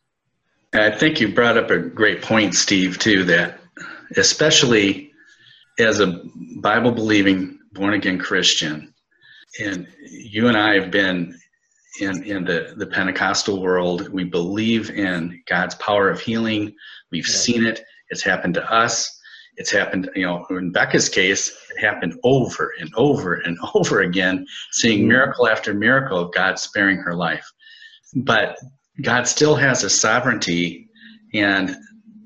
I 0.74 0.90
think 0.90 1.20
you 1.20 1.34
brought 1.34 1.58
up 1.58 1.70
a 1.70 1.80
great 1.80 2.22
point, 2.22 2.56
Steve, 2.56 2.98
too, 2.98 3.26
that 3.26 3.60
especially 4.18 5.12
as 5.80 6.00
a 6.00 6.22
Bible 6.60 6.92
believing, 6.92 7.60
born 7.74 7.94
again 7.94 8.20
Christian, 8.20 8.94
and 9.64 9.88
you 10.10 10.48
and 10.48 10.58
I 10.58 10.76
have 10.76 10.92
been 10.92 11.38
in, 12.00 12.24
in 12.24 12.46
the, 12.46 12.74
the 12.78 12.88
Pentecostal 12.88 13.62
world. 13.62 14.10
We 14.10 14.24
believe 14.24 14.90
in 14.90 15.42
God's 15.48 15.76
power 15.76 16.10
of 16.10 16.22
healing. 16.22 16.74
We've 17.12 17.28
yeah. 17.28 17.36
seen 17.36 17.66
it. 17.66 17.82
It's 18.10 18.24
happened 18.24 18.54
to 18.56 18.72
us. 18.72 19.20
It's 19.58 19.72
happened, 19.72 20.10
you 20.16 20.26
know, 20.26 20.46
in 20.50 20.72
Becca's 20.72 21.10
case, 21.10 21.50
it 21.76 21.82
happened 21.82 22.18
over 22.24 22.74
and 22.80 22.90
over 22.96 23.36
and 23.36 23.58
over 23.76 24.02
again, 24.02 24.46
seeing 24.72 25.00
mm-hmm. 25.00 25.10
miracle 25.10 25.48
after 25.48 25.74
miracle 25.74 26.18
of 26.18 26.34
God 26.34 26.58
sparing 26.58 26.98
her 26.98 27.14
life. 27.14 27.46
But 28.16 28.58
God 29.02 29.28
still 29.28 29.56
has 29.56 29.84
a 29.84 29.90
sovereignty. 29.90 30.88
And 31.34 31.76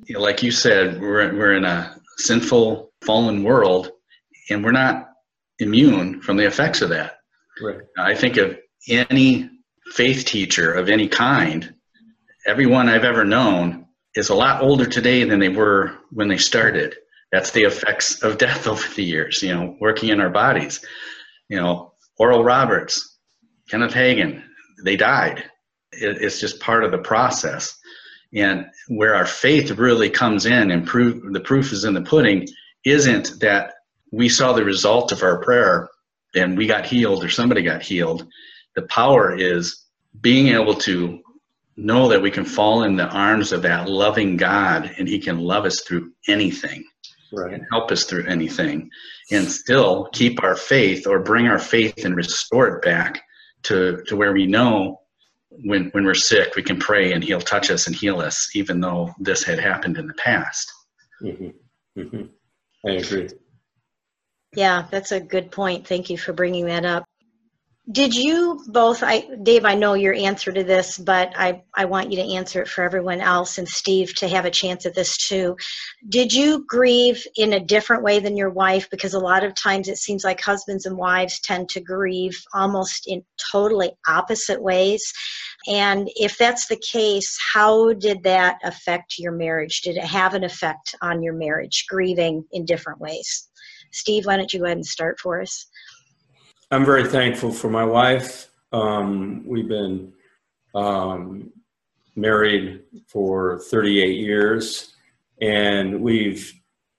you 0.08 0.16
know, 0.16 0.22
like 0.22 0.44
you 0.44 0.52
said, 0.52 1.02
we're, 1.02 1.34
we're 1.36 1.56
in 1.56 1.66
a 1.66 2.00
sinful, 2.18 2.92
fallen 3.06 3.44
world, 3.44 3.92
and 4.50 4.64
we're 4.64 4.72
not 4.72 5.10
immune 5.60 6.22
from 6.22 6.38
the 6.38 6.46
effects 6.46 6.82
of 6.82 6.90
that. 6.90 7.20
Right. 7.62 7.80
I 7.98 8.16
think 8.16 8.38
of 8.38 8.58
any 8.88 9.50
faith 9.94 10.26
teacher 10.26 10.74
of 10.74 10.90
any 10.90 11.08
kind, 11.08 11.74
everyone 12.46 12.90
I've 12.90 13.04
ever 13.04 13.24
known, 13.24 13.86
is 14.16 14.30
a 14.30 14.36
lot 14.36 14.62
older 14.62 14.86
today 14.86 15.24
than 15.24 15.40
they 15.40 15.50
were 15.50 15.98
when 16.12 16.28
they 16.28 16.38
started. 16.38 16.96
That's 17.32 17.52
the 17.52 17.64
effects 17.64 18.22
of 18.24 18.38
death 18.38 18.68
over 18.68 18.88
the 18.96 19.04
years, 19.04 19.42
you 19.42 19.54
know, 19.54 19.76
working 19.80 20.10
in 20.10 20.22
our 20.22 20.30
bodies. 20.30 20.86
You 21.50 21.58
know, 21.58 21.94
Oral 22.18 22.44
Roberts, 22.44 23.18
Kenneth 23.70 23.94
Hagin, 23.94 24.44
they 24.84 24.96
died. 24.96 25.44
It's 25.92 26.40
just 26.40 26.60
part 26.60 26.84
of 26.84 26.92
the 26.92 26.98
process. 26.98 27.78
And 28.36 28.66
where 28.90 29.16
our 29.16 29.26
faith 29.26 29.72
really 29.72 30.10
comes 30.10 30.46
in 30.46 30.72
and 30.72 30.86
prove 30.86 31.34
the 31.34 31.40
proof 31.40 31.72
is 31.72 31.86
in 31.86 31.94
the 31.94 32.02
pudding 32.02 32.48
isn't 32.84 33.40
that 33.40 33.74
we 34.12 34.30
saw 34.30 34.54
the 34.54 34.64
result 34.64 35.12
of 35.12 35.24
our 35.24 35.42
prayer 35.42 35.90
and 36.36 36.58
we 36.58 36.68
got 36.68 36.86
healed 36.86 37.24
or 37.24 37.30
somebody 37.30 37.64
got 37.64 37.82
healed 37.82 38.28
the 38.76 38.84
power 38.84 39.36
is 39.36 39.86
being 40.22 40.50
able 40.50 40.76
to 40.76 41.22
know 41.78 42.08
that 42.10 42.22
we 42.22 42.32
can 42.32 42.46
fall 42.46 42.84
in 42.84 42.96
the 42.96 43.08
arms 43.08 43.52
of 43.52 43.62
that 43.64 43.90
loving 43.90 44.38
God 44.38 44.92
and 44.98 45.08
He 45.08 45.20
can 45.20 45.40
love 45.40 45.66
us 45.66 45.82
through 45.82 46.12
anything 46.28 46.86
right. 47.34 47.54
and 47.54 47.66
help 47.72 47.92
us 47.92 48.06
through 48.06 48.26
anything 48.28 48.90
and 49.32 49.50
still 49.50 50.08
keep 50.14 50.44
our 50.44 50.56
faith 50.56 51.08
or 51.08 51.20
bring 51.20 51.48
our 51.48 51.60
faith 51.60 52.06
and 52.06 52.16
restore 52.16 52.68
it 52.68 52.84
back 52.84 53.22
to, 53.64 54.04
to 54.08 54.16
where 54.16 54.32
we 54.32 54.46
know 54.46 55.02
when, 55.64 55.90
when 55.92 56.06
we're 56.06 56.14
sick, 56.14 56.56
we 56.56 56.64
can 56.64 56.78
pray 56.78 57.14
and 57.14 57.24
He'll 57.24 57.42
touch 57.42 57.72
us 57.72 57.88
and 57.88 57.96
heal 57.96 58.20
us, 58.20 58.50
even 58.56 58.80
though 58.80 59.14
this 59.20 59.44
had 59.44 59.60
happened 59.60 59.98
in 59.98 60.08
the 60.08 60.14
past. 60.16 60.72
Mm-hmm. 61.22 62.00
Mm-hmm. 62.00 62.88
I 62.88 62.92
agree. 62.92 63.30
Yeah, 64.56 64.88
that's 64.92 65.12
a 65.12 65.20
good 65.20 65.52
point. 65.52 65.88
Thank 65.88 66.10
you 66.10 66.18
for 66.18 66.34
bringing 66.34 66.66
that 66.68 66.86
up 66.86 67.06
did 67.92 68.16
you 68.16 68.64
both 68.68 69.04
i 69.04 69.28
dave 69.44 69.64
i 69.64 69.76
know 69.76 69.94
your 69.94 70.14
answer 70.14 70.52
to 70.52 70.64
this 70.64 70.98
but 70.98 71.32
i 71.38 71.62
i 71.76 71.86
want 71.86 72.12
you 72.12 72.18
to 72.18 72.34
answer 72.34 72.62
it 72.62 72.68
for 72.68 72.84
everyone 72.84 73.22
else 73.22 73.58
and 73.58 73.68
steve 73.68 74.14
to 74.16 74.28
have 74.28 74.46
a 74.46 74.52
chance 74.52 74.86
at 74.86 74.96
this 74.96 75.18
too. 75.18 75.56
Did 76.10 76.34
you 76.34 76.66
grieve 76.68 77.26
in 77.36 77.54
a 77.54 77.60
different 77.60 78.04
way 78.04 78.20
than 78.20 78.38
your 78.38 78.50
wife? 78.50 78.90
Because 78.90 79.14
a 79.14 79.20
lot 79.20 79.44
of 79.44 79.56
times 79.56 79.88
it 79.88 79.98
seems 79.98 80.24
like 80.24 80.42
husbands 80.42 80.86
and 80.86 80.98
wives 80.98 81.40
tend 81.40 81.70
to 81.70 81.82
grieve 81.82 82.42
almost 82.54 83.08
in 83.08 83.24
totally 83.52 83.92
opposite 84.08 84.62
ways. 84.62 85.02
And 85.68 86.10
if 86.16 86.38
that's 86.38 86.68
the 86.68 86.82
case 86.92 87.38
how 87.54 87.94
did 87.94 88.24
that 88.24 88.58
affect 88.64 89.16
your 89.18 89.32
marriage? 89.32 89.82
Did 89.82 89.98
it 89.98 90.06
have 90.06 90.34
an 90.34 90.44
effect 90.44 90.96
on 91.02 91.22
your 91.22 91.34
marriage 91.34 91.86
grieving 91.90 92.46
in 92.52 92.66
different 92.66 93.00
ways? 93.00 93.50
Steve 93.92 94.26
why 94.26 94.38
don't 94.38 94.52
you 94.52 94.60
go 94.60 94.66
ahead 94.66 94.78
and 94.78 94.86
start 94.86 95.20
for 95.20 95.42
us 95.42 95.68
I'm 96.72 96.84
very 96.84 97.08
thankful 97.08 97.52
for 97.52 97.70
my 97.70 97.84
wife. 97.84 98.50
Um, 98.72 99.44
we've 99.46 99.68
been 99.68 100.14
um, 100.74 101.52
married 102.16 102.82
for 103.08 103.60
38 103.60 104.18
years, 104.18 104.96
and 105.42 106.02
we've 106.02 106.52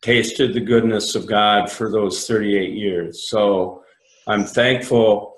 tasted 0.03 0.55
the 0.55 0.61
goodness 0.61 1.17
of 1.17 1.27
God 1.27 1.71
for 1.71 1.91
those 1.91 2.27
38 2.29 2.75
years. 2.75 3.29
So 3.29 3.83
I'm 4.29 4.45
thankful. 4.45 5.35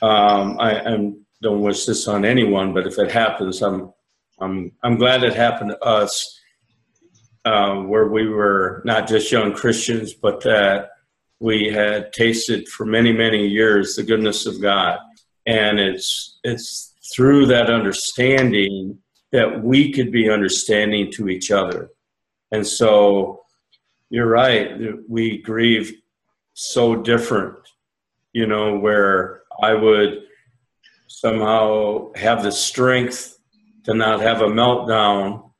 Um, 0.00 0.58
I, 0.58 0.80
I, 0.80 1.10
don't 1.42 1.60
wish 1.60 1.84
this 1.84 2.08
on 2.08 2.24
anyone, 2.24 2.72
but 2.72 2.86
if 2.86 2.98
it 2.98 3.10
happens, 3.10 3.60
I'm 3.60 3.92
I'm 4.40 4.72
I'm 4.82 4.96
glad 4.96 5.22
it 5.22 5.34
happened 5.34 5.70
to 5.70 5.78
us, 5.84 6.40
uh, 7.44 7.76
where 7.82 8.08
we 8.08 8.26
were 8.26 8.80
not 8.86 9.06
just 9.06 9.30
young 9.30 9.52
Christians, 9.52 10.14
but 10.14 10.42
that 10.44 10.88
we 11.40 11.70
had 11.70 12.12
tasted 12.12 12.68
for 12.68 12.86
many 12.86 13.12
many 13.12 13.46
years 13.46 13.96
the 13.96 14.02
goodness 14.02 14.46
of 14.46 14.60
god. 14.60 14.98
And 15.46 15.78
it's 15.78 16.38
it's 16.44 16.94
through 17.14 17.46
that 17.46 17.70
understanding 17.70 18.98
that 19.32 19.62
we 19.62 19.92
could 19.92 20.10
be 20.10 20.30
understanding 20.30 21.10
to 21.12 21.28
each 21.28 21.50
other. 21.50 21.90
And 22.52 22.66
so 22.66 23.46
you're 24.10 24.28
right 24.28 24.78
we 25.08 25.38
grieve 25.38 25.92
so 26.54 26.94
different 26.94 27.56
you 28.32 28.46
know 28.46 28.78
where 28.78 29.42
i 29.62 29.74
would 29.74 30.22
somehow 31.08 32.12
have 32.14 32.42
the 32.42 32.52
strength 32.52 33.38
to 33.84 33.94
not 33.94 34.20
have 34.20 34.42
a 34.42 34.46
meltdown 34.46 35.50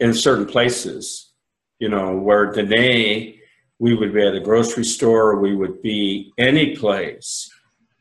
in 0.00 0.14
certain 0.14 0.46
places 0.46 1.32
you 1.78 1.88
know 1.88 2.16
where 2.16 2.50
Danae 2.52 3.37
we 3.78 3.94
would 3.94 4.12
be 4.12 4.26
at 4.26 4.34
a 4.34 4.40
grocery 4.40 4.84
store, 4.84 5.38
we 5.38 5.54
would 5.54 5.80
be 5.82 6.32
any 6.38 6.76
place 6.76 7.50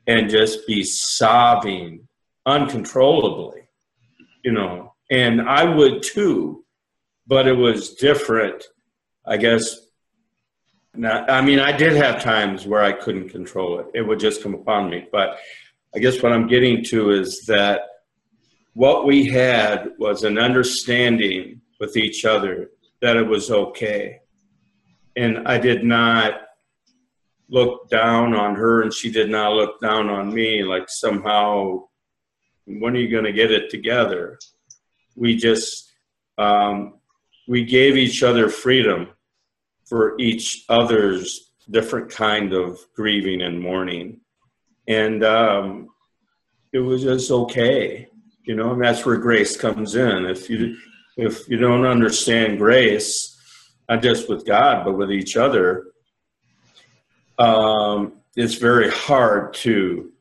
and 0.07 0.29
just 0.29 0.65
be 0.65 0.83
sobbing 0.83 2.07
uncontrollably, 2.45 3.67
you 4.43 4.51
know. 4.51 4.93
And 5.11 5.41
I 5.41 5.63
would 5.63 6.01
too, 6.01 6.65
but 7.27 7.47
it 7.47 7.53
was 7.53 7.95
different, 7.95 8.63
I 9.25 9.37
guess. 9.37 9.75
Not, 10.95 11.29
I 11.29 11.41
mean, 11.41 11.59
I 11.59 11.71
did 11.75 11.93
have 11.93 12.23
times 12.23 12.65
where 12.65 12.81
I 12.81 12.91
couldn't 12.91 13.29
control 13.29 13.79
it. 13.79 13.87
It 13.93 14.01
would 14.01 14.19
just 14.19 14.41
come 14.41 14.55
upon 14.55 14.89
me. 14.89 15.07
But 15.11 15.37
I 15.95 15.99
guess 15.99 16.23
what 16.23 16.31
I'm 16.31 16.47
getting 16.47 16.83
to 16.85 17.11
is 17.11 17.45
that 17.45 17.81
what 18.73 19.05
we 19.05 19.25
had 19.25 19.91
was 19.99 20.23
an 20.23 20.37
understanding 20.37 21.61
with 21.79 21.97
each 21.97 22.25
other 22.25 22.71
that 23.01 23.15
it 23.15 23.27
was 23.27 23.51
okay. 23.51 24.21
And 25.17 25.47
I 25.47 25.57
did 25.57 25.83
not 25.83 26.41
look 27.49 27.89
down 27.89 28.35
on 28.35 28.55
her 28.55 28.83
and 28.83 28.93
she 28.93 29.11
did 29.11 29.29
not 29.29 29.53
look 29.53 29.81
down 29.81 30.09
on 30.09 30.33
me. 30.33 30.63
Like 30.63 30.85
somehow 30.87 31.85
when 32.65 32.95
are 32.95 32.99
you 32.99 33.09
going 33.09 33.23
to 33.23 33.31
get 33.31 33.51
it 33.51 33.69
together? 33.69 34.37
We 35.15 35.35
just 35.35 35.91
um, 36.37 36.99
we 37.47 37.65
gave 37.65 37.97
each 37.97 38.21
other 38.23 38.49
freedom 38.49 39.09
for 39.85 40.15
each 40.19 40.65
other's 40.69 41.51
different 41.69 42.09
kind 42.09 42.53
of 42.53 42.79
grieving 42.95 43.41
and 43.41 43.59
mourning. 43.59 44.21
And 44.87 45.23
um, 45.23 45.89
it 46.71 46.79
was 46.79 47.03
just 47.03 47.31
okay 47.31 48.07
you 48.47 48.55
know 48.55 48.71
and 48.71 48.81
that's 48.81 49.05
where 49.05 49.17
grace 49.17 49.55
comes 49.55 49.95
in. 49.95 50.25
If 50.25 50.49
you 50.49 50.77
if 51.17 51.47
you 51.49 51.57
don't 51.57 51.85
understand 51.85 52.57
grace 52.57 53.36
not 53.89 54.01
just 54.01 54.29
with 54.29 54.45
god 54.45 54.85
but 54.85 54.93
with 54.93 55.11
each 55.11 55.37
other 55.37 55.85
um, 57.39 58.13
it's 58.35 58.55
very 58.55 58.89
hard 58.89 59.53
to 59.53 60.11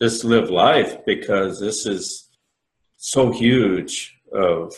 just 0.00 0.24
live 0.24 0.50
life 0.50 1.04
because 1.04 1.60
this 1.60 1.86
is 1.86 2.28
so 2.96 3.32
huge 3.32 4.16
of 4.32 4.72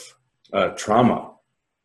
uh, 0.52 0.68
trauma, 0.70 1.32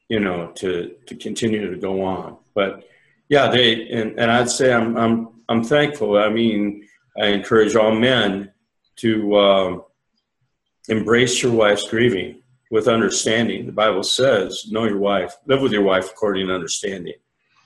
you 0.09 0.19
know, 0.19 0.51
to 0.55 0.95
to 1.07 1.15
continue 1.15 1.69
to 1.69 1.77
go 1.77 2.03
on. 2.03 2.37
But 2.53 2.87
yeah, 3.29 3.47
they 3.47 3.89
and, 3.89 4.19
and 4.19 4.31
I'd 4.31 4.49
say 4.49 4.73
I'm 4.73 4.95
I'm 4.97 5.29
I'm 5.49 5.63
thankful. 5.63 6.17
I 6.17 6.29
mean, 6.29 6.87
I 7.19 7.27
encourage 7.27 7.75
all 7.75 7.93
men 7.93 8.51
to 8.97 9.37
um, 9.37 9.83
embrace 10.87 11.41
your 11.41 11.51
wife's 11.51 11.87
grieving 11.89 12.41
with 12.75 12.89
understanding. 12.89 13.65
The 13.65 13.71
Bible 13.71 14.03
says, 14.03 14.69
"Know 14.69 14.83
your 14.83 14.97
wife, 14.97 15.33
live 15.45 15.61
with 15.61 15.71
your 15.71 15.83
wife 15.83 16.11
according 16.11 16.47
to 16.47 16.53
understanding," 16.53 17.15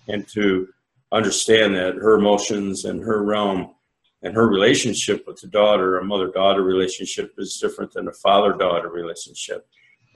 and 0.08 0.28
to 0.36 0.68
understand 1.12 1.74
that 1.74 1.96
her 1.96 2.14
emotions 2.14 2.86
and 2.86 3.02
her 3.02 3.24
realm 3.24 3.74
and 4.22 4.36
her 4.36 4.48
relationship 4.48 5.26
with 5.26 5.42
the 5.42 5.48
daughter, 5.48 5.98
a 5.98 6.06
mother 6.06 6.28
daughter 6.28 6.62
relationship, 6.62 7.34
is 7.40 7.58
different 7.58 7.92
than 7.92 8.08
a 8.08 8.12
father 8.12 8.54
daughter 8.54 8.90
relationship. 8.90 9.68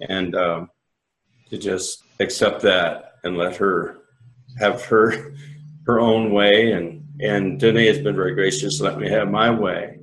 And 0.09 0.35
um, 0.35 0.69
to 1.49 1.57
just 1.57 2.03
accept 2.19 2.61
that 2.61 3.15
and 3.23 3.35
let 3.35 3.55
her 3.55 4.03
have 4.59 4.85
her 4.85 5.33
her 5.87 5.99
own 5.99 6.31
way 6.31 6.73
and 6.73 7.03
and 7.19 7.59
Danae 7.59 7.87
has 7.87 7.97
been 7.97 8.15
very 8.15 8.35
gracious 8.35 8.79
let 8.79 8.99
me 8.99 9.09
have 9.09 9.31
my 9.31 9.49
way. 9.49 9.97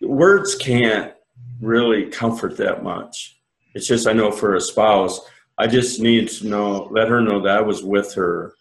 Words 0.00 0.54
can't 0.54 1.12
really 1.60 2.06
comfort 2.06 2.56
that 2.56 2.82
much. 2.82 3.39
It's 3.74 3.86
just 3.86 4.06
I 4.06 4.12
know 4.12 4.30
for 4.30 4.56
a 4.56 4.60
spouse, 4.60 5.20
I 5.60 5.66
just 5.66 6.00
need 6.00 6.28
to 6.30 6.46
know, 6.46 6.88
let 6.90 7.08
her 7.08 7.20
know 7.20 7.42
that 7.42 7.58
I 7.58 7.60
was 7.60 7.82
with 7.82 8.14
her, 8.14 8.54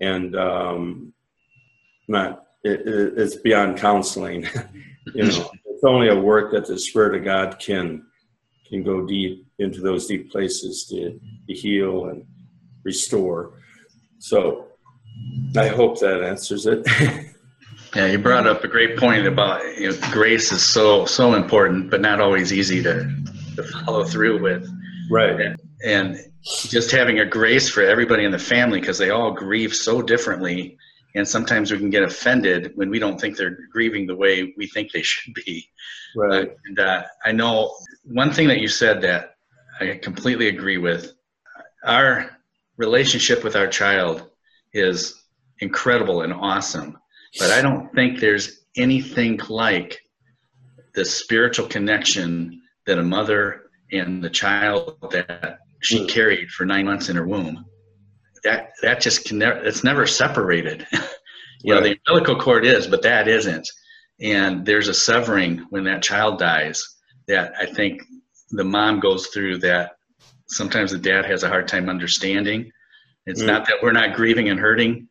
and 0.00 0.36
um, 0.36 1.14
not 2.06 2.44
it, 2.62 2.80
it, 2.86 3.14
it's 3.16 3.36
beyond 3.36 3.78
counseling. 3.78 4.42
you 5.14 5.24
know, 5.24 5.50
it's 5.64 5.84
only 5.84 6.08
a 6.08 6.20
work 6.20 6.52
that 6.52 6.66
the 6.66 6.78
Spirit 6.78 7.14
of 7.14 7.24
God 7.24 7.58
can 7.58 8.04
can 8.68 8.82
go 8.82 9.06
deep 9.06 9.46
into 9.58 9.80
those 9.80 10.06
deep 10.06 10.30
places 10.30 10.84
to, 10.90 11.18
to 11.48 11.54
heal 11.54 12.06
and 12.06 12.26
restore. 12.82 13.52
So, 14.18 14.66
I 15.56 15.68
hope 15.68 16.00
that 16.00 16.22
answers 16.22 16.66
it. 16.66 16.86
yeah, 17.96 18.06
you 18.06 18.18
brought 18.18 18.46
up 18.46 18.64
a 18.64 18.68
great 18.68 18.98
point 18.98 19.26
about 19.26 19.62
you 19.78 19.90
know, 19.90 19.98
grace 20.12 20.52
is 20.52 20.62
so 20.62 21.06
so 21.06 21.32
important, 21.32 21.90
but 21.90 22.02
not 22.02 22.20
always 22.20 22.52
easy 22.52 22.82
to 22.82 23.10
to 23.56 23.62
follow 23.62 24.04
through 24.04 24.42
with. 24.42 24.68
Right. 25.10 25.40
And, 25.40 25.60
and 25.84 26.18
just 26.44 26.90
having 26.90 27.20
a 27.20 27.26
grace 27.26 27.68
for 27.68 27.82
everybody 27.82 28.24
in 28.24 28.32
the 28.32 28.38
family 28.38 28.80
because 28.80 28.98
they 28.98 29.10
all 29.10 29.32
grieve 29.32 29.74
so 29.74 30.02
differently 30.02 30.78
and 31.14 31.26
sometimes 31.26 31.70
we 31.70 31.78
can 31.78 31.90
get 31.90 32.02
offended 32.02 32.72
when 32.74 32.90
we 32.90 32.98
don't 32.98 33.20
think 33.20 33.36
they're 33.36 33.58
grieving 33.72 34.06
the 34.06 34.16
way 34.16 34.52
we 34.56 34.66
think 34.66 34.90
they 34.90 35.02
should 35.02 35.32
be. 35.34 35.68
Right. 36.16 36.48
Uh, 36.48 36.52
and 36.66 36.78
uh, 36.78 37.02
I 37.24 37.32
know 37.32 37.74
one 38.04 38.32
thing 38.32 38.48
that 38.48 38.60
you 38.60 38.68
said 38.68 39.00
that 39.02 39.36
I 39.80 39.98
completely 40.02 40.48
agree 40.48 40.78
with. 40.78 41.12
Our 41.84 42.30
relationship 42.76 43.44
with 43.44 43.56
our 43.56 43.68
child 43.68 44.30
is 44.72 45.22
incredible 45.60 46.22
and 46.22 46.32
awesome, 46.32 46.98
but 47.38 47.50
I 47.50 47.62
don't 47.62 47.92
think 47.94 48.18
there's 48.18 48.64
anything 48.76 49.38
like 49.48 50.00
the 50.94 51.04
spiritual 51.04 51.66
connection 51.66 52.60
that 52.86 52.98
a 52.98 53.02
mother 53.02 53.70
and 53.92 54.22
the 54.22 54.30
child 54.30 54.96
that 55.10 55.58
she 55.80 56.00
mm. 56.00 56.08
carried 56.08 56.50
for 56.50 56.64
nine 56.64 56.86
months 56.86 57.08
in 57.08 57.16
her 57.16 57.26
womb 57.26 57.64
that 58.44 58.72
that 58.82 59.00
just 59.00 59.24
can 59.24 59.38
never 59.38 59.58
it's 59.64 59.82
never 59.82 60.06
separated 60.06 60.86
you 60.92 61.72
right. 61.72 61.80
know 61.80 61.80
the 61.80 61.98
umbilical 62.06 62.36
cord 62.36 62.64
is 62.64 62.86
but 62.86 63.02
that 63.02 63.26
isn't 63.26 63.68
and 64.20 64.64
there's 64.64 64.88
a 64.88 64.94
severing 64.94 65.66
when 65.70 65.84
that 65.84 66.02
child 66.02 66.38
dies 66.38 66.82
that 67.26 67.52
i 67.58 67.66
think 67.66 68.02
the 68.50 68.64
mom 68.64 69.00
goes 69.00 69.26
through 69.28 69.58
that 69.58 69.92
sometimes 70.46 70.92
the 70.92 70.98
dad 70.98 71.24
has 71.24 71.42
a 71.42 71.48
hard 71.48 71.66
time 71.66 71.88
understanding 71.88 72.70
it's 73.26 73.42
mm. 73.42 73.46
not 73.46 73.66
that 73.66 73.76
we're 73.82 73.92
not 73.92 74.14
grieving 74.14 74.50
and 74.50 74.60
hurting 74.60 75.08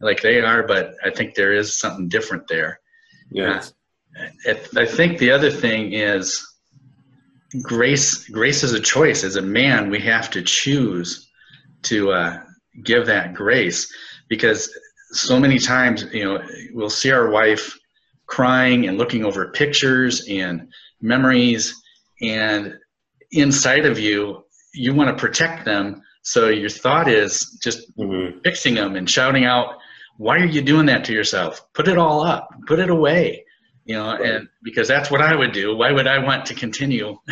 like 0.00 0.20
they 0.20 0.40
are 0.40 0.62
but 0.62 0.94
i 1.04 1.10
think 1.10 1.34
there 1.34 1.54
is 1.54 1.78
something 1.78 2.08
different 2.08 2.46
there 2.46 2.78
yes 3.30 3.72
uh, 4.48 4.54
i 4.76 4.86
think 4.86 5.18
the 5.18 5.30
other 5.30 5.50
thing 5.50 5.92
is 5.92 6.55
grace 7.62 8.28
grace 8.28 8.62
is 8.62 8.72
a 8.72 8.80
choice. 8.80 9.24
As 9.24 9.36
a 9.36 9.42
man 9.42 9.90
we 9.90 10.00
have 10.00 10.30
to 10.30 10.42
choose 10.42 11.30
to 11.82 12.10
uh, 12.12 12.40
give 12.82 13.06
that 13.06 13.34
grace 13.34 13.92
because 14.28 14.70
so 15.12 15.38
many 15.38 15.58
times 15.58 16.04
you 16.12 16.24
know 16.24 16.42
we'll 16.72 16.90
see 16.90 17.10
our 17.10 17.30
wife 17.30 17.78
crying 18.26 18.88
and 18.88 18.98
looking 18.98 19.24
over 19.24 19.50
pictures 19.52 20.26
and 20.28 20.68
memories. 21.00 21.74
And 22.20 22.74
inside 23.32 23.86
of 23.86 23.98
you 23.98 24.44
you 24.74 24.94
want 24.94 25.08
to 25.08 25.20
protect 25.20 25.64
them. 25.64 26.02
So 26.22 26.48
your 26.48 26.68
thought 26.68 27.08
is 27.08 27.58
just 27.62 27.96
mm-hmm. 27.96 28.40
fixing 28.40 28.74
them 28.74 28.96
and 28.96 29.08
shouting 29.08 29.44
out 29.44 29.76
why 30.18 30.38
are 30.38 30.46
you 30.46 30.62
doing 30.62 30.86
that 30.86 31.04
to 31.04 31.12
yourself? 31.12 31.60
Put 31.74 31.88
it 31.88 31.98
all 31.98 32.22
up. 32.22 32.48
Put 32.66 32.78
it 32.78 32.90
away 32.90 33.45
you 33.86 33.96
know 33.96 34.12
right. 34.12 34.20
and 34.20 34.48
because 34.62 34.86
that's 34.88 35.10
what 35.10 35.22
i 35.22 35.34
would 35.34 35.52
do. 35.52 35.74
Why 35.76 35.92
would 35.92 36.06
i 36.06 36.18
want 36.18 36.46
to 36.46 36.54
continue? 36.54 37.16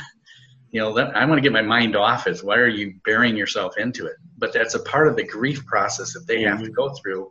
You 0.74 0.80
know 0.80 0.94
that, 0.94 1.16
i 1.16 1.24
want 1.24 1.38
to 1.38 1.40
get 1.40 1.52
my 1.52 1.62
mind 1.62 1.94
off 1.94 2.26
it. 2.26 2.40
Why 2.42 2.56
are 2.56 2.66
you 2.66 2.94
burying 3.04 3.36
yourself 3.36 3.78
into 3.78 4.06
it? 4.06 4.16
But 4.36 4.52
that's 4.52 4.74
a 4.74 4.82
part 4.82 5.06
of 5.06 5.14
the 5.14 5.22
grief 5.22 5.64
process 5.66 6.14
that 6.14 6.26
they 6.26 6.42
have 6.42 6.64
to 6.64 6.68
go 6.68 6.92
through. 6.94 7.30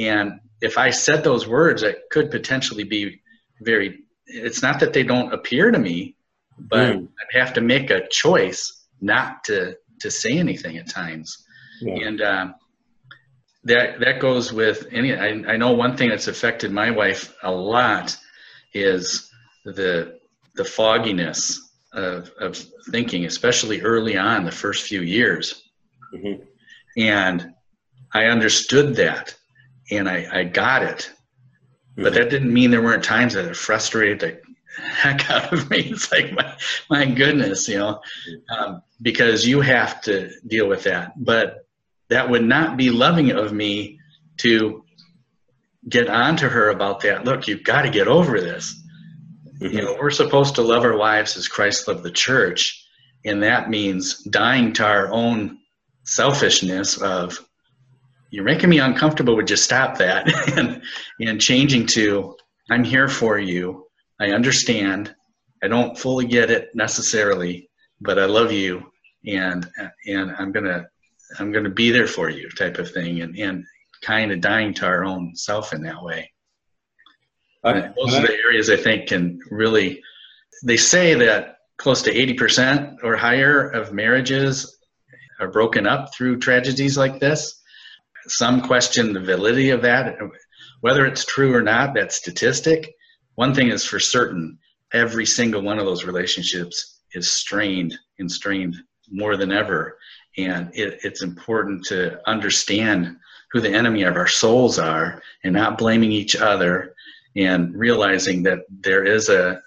And 0.00 0.40
if 0.62 0.78
i 0.78 0.90
said 0.90 1.22
those 1.22 1.46
words 1.46 1.82
it 1.82 2.02
could 2.10 2.30
potentially 2.30 2.84
be 2.84 3.20
very 3.60 3.98
it's 4.26 4.62
not 4.62 4.80
that 4.80 4.92
they 4.94 5.02
don't 5.02 5.34
appear 5.34 5.70
to 5.70 5.78
me 5.78 6.16
but 6.58 6.96
mm. 6.96 7.06
i 7.06 7.38
have 7.38 7.52
to 7.52 7.60
make 7.60 7.90
a 7.90 8.08
choice 8.08 8.86
not 9.00 9.44
to 9.44 9.76
to 10.00 10.10
say 10.10 10.32
anything 10.38 10.78
at 10.78 10.88
times. 10.88 11.44
Yeah. 11.80 12.06
and 12.06 12.20
um, 12.22 12.54
that 13.64 14.00
that 14.00 14.20
goes 14.20 14.52
with 14.52 14.86
any 14.90 15.14
I, 15.14 15.28
I 15.52 15.56
know 15.56 15.72
one 15.72 15.96
thing 15.96 16.10
that's 16.10 16.28
affected 16.28 16.70
my 16.72 16.90
wife 16.90 17.34
a 17.42 17.50
lot 17.50 18.16
is 18.74 19.30
the 19.64 20.18
the 20.54 20.64
fogginess 20.64 21.72
of, 21.92 22.30
of 22.38 22.56
thinking, 22.90 23.24
especially 23.24 23.80
early 23.80 24.16
on, 24.16 24.44
the 24.44 24.52
first 24.52 24.86
few 24.86 25.02
years. 25.02 25.62
Mm-hmm. 26.14 26.42
And 26.96 27.54
I 28.12 28.24
understood 28.26 28.96
that 28.96 29.34
and 29.90 30.08
I, 30.08 30.26
I 30.30 30.44
got 30.44 30.82
it. 30.82 31.10
Mm-hmm. 31.92 32.02
But 32.04 32.14
that 32.14 32.30
didn't 32.30 32.52
mean 32.52 32.70
there 32.70 32.82
weren't 32.82 33.04
times 33.04 33.34
that 33.34 33.46
it 33.46 33.56
frustrated 33.56 34.20
the 34.20 34.40
heck 34.82 35.30
out 35.30 35.52
of 35.52 35.68
me. 35.70 35.80
It's 35.90 36.10
like, 36.10 36.32
my, 36.32 36.56
my 36.90 37.06
goodness, 37.06 37.68
you 37.68 37.78
know, 37.78 38.00
um, 38.56 38.82
because 39.00 39.46
you 39.46 39.60
have 39.60 40.00
to 40.02 40.30
deal 40.46 40.68
with 40.68 40.84
that. 40.84 41.12
But 41.22 41.66
that 42.08 42.28
would 42.28 42.44
not 42.44 42.76
be 42.76 42.90
loving 42.90 43.30
of 43.30 43.52
me 43.52 43.98
to 44.38 44.84
get 45.88 46.08
on 46.08 46.36
to 46.36 46.48
her 46.48 46.70
about 46.70 47.00
that. 47.00 47.24
Look, 47.24 47.48
you've 47.48 47.64
got 47.64 47.82
to 47.82 47.90
get 47.90 48.08
over 48.08 48.40
this. 48.40 48.82
Mm-hmm. 49.60 49.76
You 49.76 49.82
know, 49.82 49.96
we're 50.00 50.10
supposed 50.10 50.54
to 50.56 50.62
love 50.62 50.84
our 50.84 50.96
wives 50.96 51.36
as 51.36 51.48
Christ 51.48 51.88
loved 51.88 52.02
the 52.02 52.10
church, 52.10 52.84
and 53.24 53.42
that 53.42 53.70
means 53.70 54.22
dying 54.24 54.72
to 54.74 54.84
our 54.84 55.12
own 55.12 55.58
selfishness 56.04 57.00
of 57.00 57.38
you're 58.30 58.44
making 58.44 58.70
me 58.70 58.78
uncomfortable. 58.78 59.36
Would 59.36 59.50
you 59.50 59.56
stop 59.56 59.98
that? 59.98 60.26
and 60.58 60.82
and 61.20 61.40
changing 61.40 61.86
to 61.88 62.36
I'm 62.70 62.84
here 62.84 63.08
for 63.08 63.38
you. 63.38 63.86
I 64.20 64.30
understand. 64.30 65.14
I 65.62 65.68
don't 65.68 65.98
fully 65.98 66.26
get 66.26 66.50
it 66.50 66.74
necessarily, 66.74 67.68
but 68.00 68.18
I 68.18 68.24
love 68.24 68.50
you, 68.50 68.90
and 69.26 69.68
and 70.06 70.34
I'm 70.38 70.52
gonna 70.52 70.86
I'm 71.38 71.52
gonna 71.52 71.70
be 71.70 71.90
there 71.90 72.06
for 72.06 72.30
you, 72.30 72.48
type 72.50 72.78
of 72.78 72.90
thing, 72.90 73.20
and 73.20 73.36
and 73.36 73.64
kind 74.02 74.32
of 74.32 74.40
dying 74.40 74.74
to 74.74 74.86
our 74.86 75.04
own 75.04 75.34
self 75.34 75.72
in 75.72 75.82
that 75.82 76.02
way. 76.02 76.30
I, 77.64 77.92
those 77.96 78.14
are 78.14 78.22
the 78.22 78.36
areas 78.44 78.68
I 78.68 78.76
think 78.76 79.08
can 79.08 79.38
really. 79.50 80.02
They 80.64 80.76
say 80.76 81.14
that 81.14 81.56
close 81.78 82.02
to 82.02 82.14
80% 82.14 82.98
or 83.02 83.16
higher 83.16 83.68
of 83.68 83.92
marriages 83.92 84.78
are 85.40 85.50
broken 85.50 85.86
up 85.86 86.14
through 86.14 86.38
tragedies 86.38 86.96
like 86.96 87.18
this. 87.18 87.60
Some 88.28 88.60
question 88.60 89.12
the 89.12 89.20
validity 89.20 89.70
of 89.70 89.82
that, 89.82 90.16
whether 90.80 91.06
it's 91.06 91.24
true 91.24 91.54
or 91.54 91.62
not, 91.62 91.94
that 91.94 92.12
statistic. 92.12 92.94
One 93.34 93.54
thing 93.54 93.68
is 93.68 93.84
for 93.84 93.98
certain 93.98 94.58
every 94.92 95.26
single 95.26 95.62
one 95.62 95.78
of 95.78 95.86
those 95.86 96.04
relationships 96.04 97.00
is 97.14 97.30
strained 97.30 97.98
and 98.18 98.30
strained 98.30 98.76
more 99.10 99.36
than 99.36 99.50
ever. 99.50 99.98
And 100.38 100.70
it, 100.74 101.00
it's 101.02 101.22
important 101.22 101.84
to 101.86 102.20
understand 102.28 103.16
who 103.52 103.60
the 103.60 103.72
enemy 103.72 104.02
of 104.02 104.16
our 104.16 104.26
souls 104.26 104.78
are 104.78 105.22
and 105.44 105.52
not 105.54 105.78
blaming 105.78 106.10
each 106.10 106.34
other 106.34 106.94
and 107.36 107.74
realizing 107.74 108.42
that 108.42 108.60
there 108.70 109.04
is 109.04 109.28
a 109.28 109.60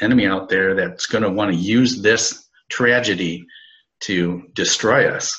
enemy 0.00 0.26
out 0.26 0.48
there 0.48 0.74
that's 0.74 1.06
going 1.06 1.22
to 1.22 1.30
want 1.30 1.52
to 1.52 1.56
use 1.56 2.00
this 2.00 2.48
tragedy 2.70 3.44
to 4.00 4.42
destroy 4.54 5.08
us. 5.08 5.38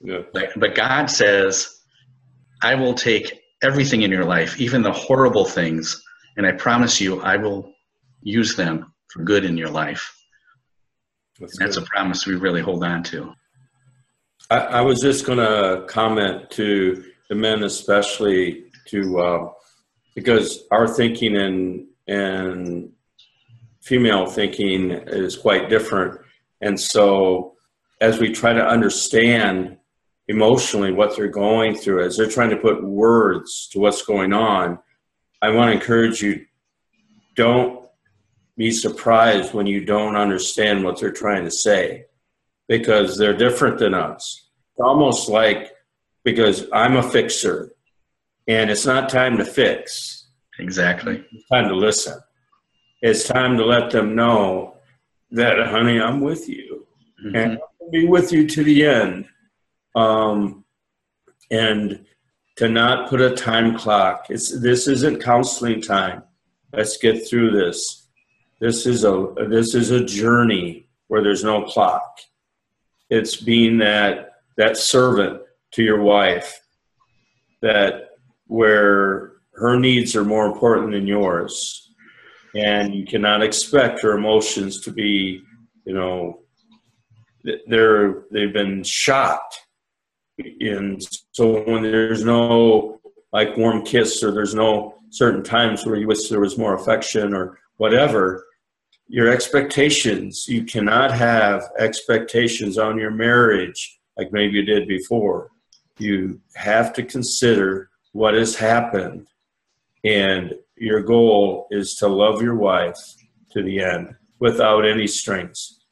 Yeah. 0.00 0.20
But, 0.32 0.50
but 0.56 0.74
God 0.74 1.06
says, 1.06 1.80
I 2.62 2.74
will 2.74 2.94
take 2.94 3.40
everything 3.62 4.02
in 4.02 4.10
your 4.10 4.24
life, 4.24 4.60
even 4.60 4.82
the 4.82 4.92
horrible 4.92 5.44
things, 5.44 6.02
and 6.36 6.46
I 6.46 6.52
promise 6.52 7.00
you, 7.00 7.20
I 7.22 7.36
will 7.36 7.72
use 8.22 8.56
them 8.56 8.92
for 9.08 9.22
good 9.22 9.44
in 9.44 9.56
your 9.56 9.70
life. 9.70 10.14
That's, 11.38 11.58
that's 11.58 11.76
a 11.76 11.82
promise 11.82 12.26
we 12.26 12.34
really 12.34 12.60
hold 12.60 12.84
on 12.84 13.02
to. 13.04 13.32
I, 14.50 14.58
I 14.58 14.80
was 14.80 15.00
just 15.00 15.26
going 15.26 15.38
to 15.38 15.86
comment 15.86 16.50
to 16.52 17.04
the 17.28 17.34
men, 17.34 17.62
especially 17.64 18.64
to 18.86 19.18
uh, 19.18 19.48
because 20.14 20.64
our 20.70 20.86
thinking 20.88 21.36
and 21.36 21.86
and 22.06 22.90
female 23.82 24.26
thinking 24.26 24.90
is 24.90 25.36
quite 25.36 25.68
different, 25.68 26.20
and 26.60 26.78
so 26.78 27.54
as 28.00 28.18
we 28.18 28.32
try 28.32 28.52
to 28.52 28.64
understand 28.64 29.76
emotionally 30.28 30.92
what 30.92 31.16
they're 31.16 31.28
going 31.28 31.74
through, 31.74 32.04
as 32.04 32.16
they're 32.16 32.28
trying 32.28 32.50
to 32.50 32.56
put 32.56 32.84
words 32.84 33.68
to 33.72 33.78
what's 33.78 34.02
going 34.02 34.32
on, 34.32 34.78
I 35.40 35.50
want 35.50 35.70
to 35.70 35.80
encourage 35.80 36.22
you: 36.22 36.44
don't 37.34 37.86
be 38.56 38.70
surprised 38.70 39.52
when 39.52 39.66
you 39.66 39.84
don't 39.84 40.16
understand 40.16 40.82
what 40.82 40.98
they're 40.98 41.12
trying 41.12 41.44
to 41.44 41.50
say 41.50 42.06
because 42.68 43.16
they're 43.16 43.36
different 43.36 43.78
than 43.78 43.94
us. 43.94 44.48
It's 44.72 44.80
almost 44.80 45.28
like 45.28 45.72
because 46.26 46.66
I'm 46.72 46.96
a 46.96 47.02
fixer 47.02 47.72
and 48.46 48.70
it's 48.70 48.84
not 48.84 49.08
time 49.08 49.38
to 49.38 49.44
fix. 49.44 50.26
Exactly. 50.58 51.24
It's 51.32 51.48
time 51.48 51.68
to 51.68 51.74
listen. 51.74 52.18
It's 53.00 53.26
time 53.26 53.56
to 53.56 53.64
let 53.64 53.90
them 53.90 54.14
know 54.14 54.76
that, 55.30 55.66
honey, 55.68 56.00
I'm 56.00 56.20
with 56.20 56.48
you 56.48 56.86
mm-hmm. 57.24 57.34
and 57.34 57.58
I'll 57.80 57.90
be 57.90 58.06
with 58.06 58.32
you 58.32 58.46
to 58.46 58.64
the 58.64 58.84
end. 58.84 59.26
Um, 59.94 60.64
and 61.50 62.04
to 62.56 62.68
not 62.68 63.08
put 63.08 63.20
a 63.20 63.34
time 63.34 63.78
clock. 63.78 64.26
It's, 64.28 64.60
this 64.60 64.88
isn't 64.88 65.22
counseling 65.22 65.80
time. 65.80 66.24
Let's 66.72 66.98
get 66.98 67.26
through 67.26 67.52
this 67.52 68.06
this 68.60 68.86
is 68.86 69.04
a 69.04 69.34
this 69.48 69.74
is 69.74 69.90
a 69.90 70.04
journey 70.04 70.88
where 71.08 71.22
there's 71.22 71.44
no 71.44 71.64
clock. 71.64 72.18
It's 73.10 73.36
being 73.36 73.78
that 73.78 74.32
that 74.56 74.76
servant 74.76 75.42
to 75.76 75.82
your 75.82 76.00
wife 76.00 76.58
that 77.60 78.08
where 78.46 79.32
her 79.54 79.78
needs 79.78 80.16
are 80.16 80.24
more 80.24 80.46
important 80.46 80.92
than 80.92 81.06
yours. 81.06 81.90
And 82.54 82.94
you 82.94 83.04
cannot 83.04 83.42
expect 83.42 84.00
her 84.00 84.16
emotions 84.16 84.80
to 84.82 84.90
be 84.90 85.42
you 85.84 85.94
know 85.94 86.40
they're 87.66 88.24
they've 88.32 88.52
been 88.52 88.82
shot. 88.82 89.42
And 90.38 91.00
so 91.32 91.62
when 91.64 91.82
there's 91.82 92.24
no 92.24 93.00
like 93.32 93.56
warm 93.58 93.84
kiss 93.84 94.22
or 94.22 94.32
there's 94.32 94.54
no 94.54 94.94
certain 95.10 95.42
times 95.42 95.84
where 95.84 95.96
you 95.96 96.06
wish 96.06 96.28
there 96.28 96.40
was 96.40 96.58
more 96.58 96.74
affection 96.74 97.34
or 97.34 97.58
whatever 97.76 98.44
your 99.08 99.28
expectations 99.28 100.46
you 100.48 100.64
cannot 100.64 101.12
have 101.12 101.62
expectations 101.78 102.76
on 102.76 102.98
your 102.98 103.12
marriage 103.12 104.00
like 104.16 104.32
maybe 104.32 104.54
you 104.56 104.64
did 104.64 104.88
before 104.88 105.50
you 105.98 106.40
have 106.54 106.92
to 106.94 107.02
consider 107.02 107.90
what 108.12 108.34
has 108.34 108.56
happened 108.56 109.26
and 110.04 110.54
your 110.76 111.02
goal 111.02 111.66
is 111.70 111.94
to 111.94 112.06
love 112.06 112.42
your 112.42 112.54
wife 112.54 112.98
to 113.50 113.62
the 113.62 113.80
end 113.80 114.14
without 114.40 114.86
any 114.86 115.06
strings 115.06 115.84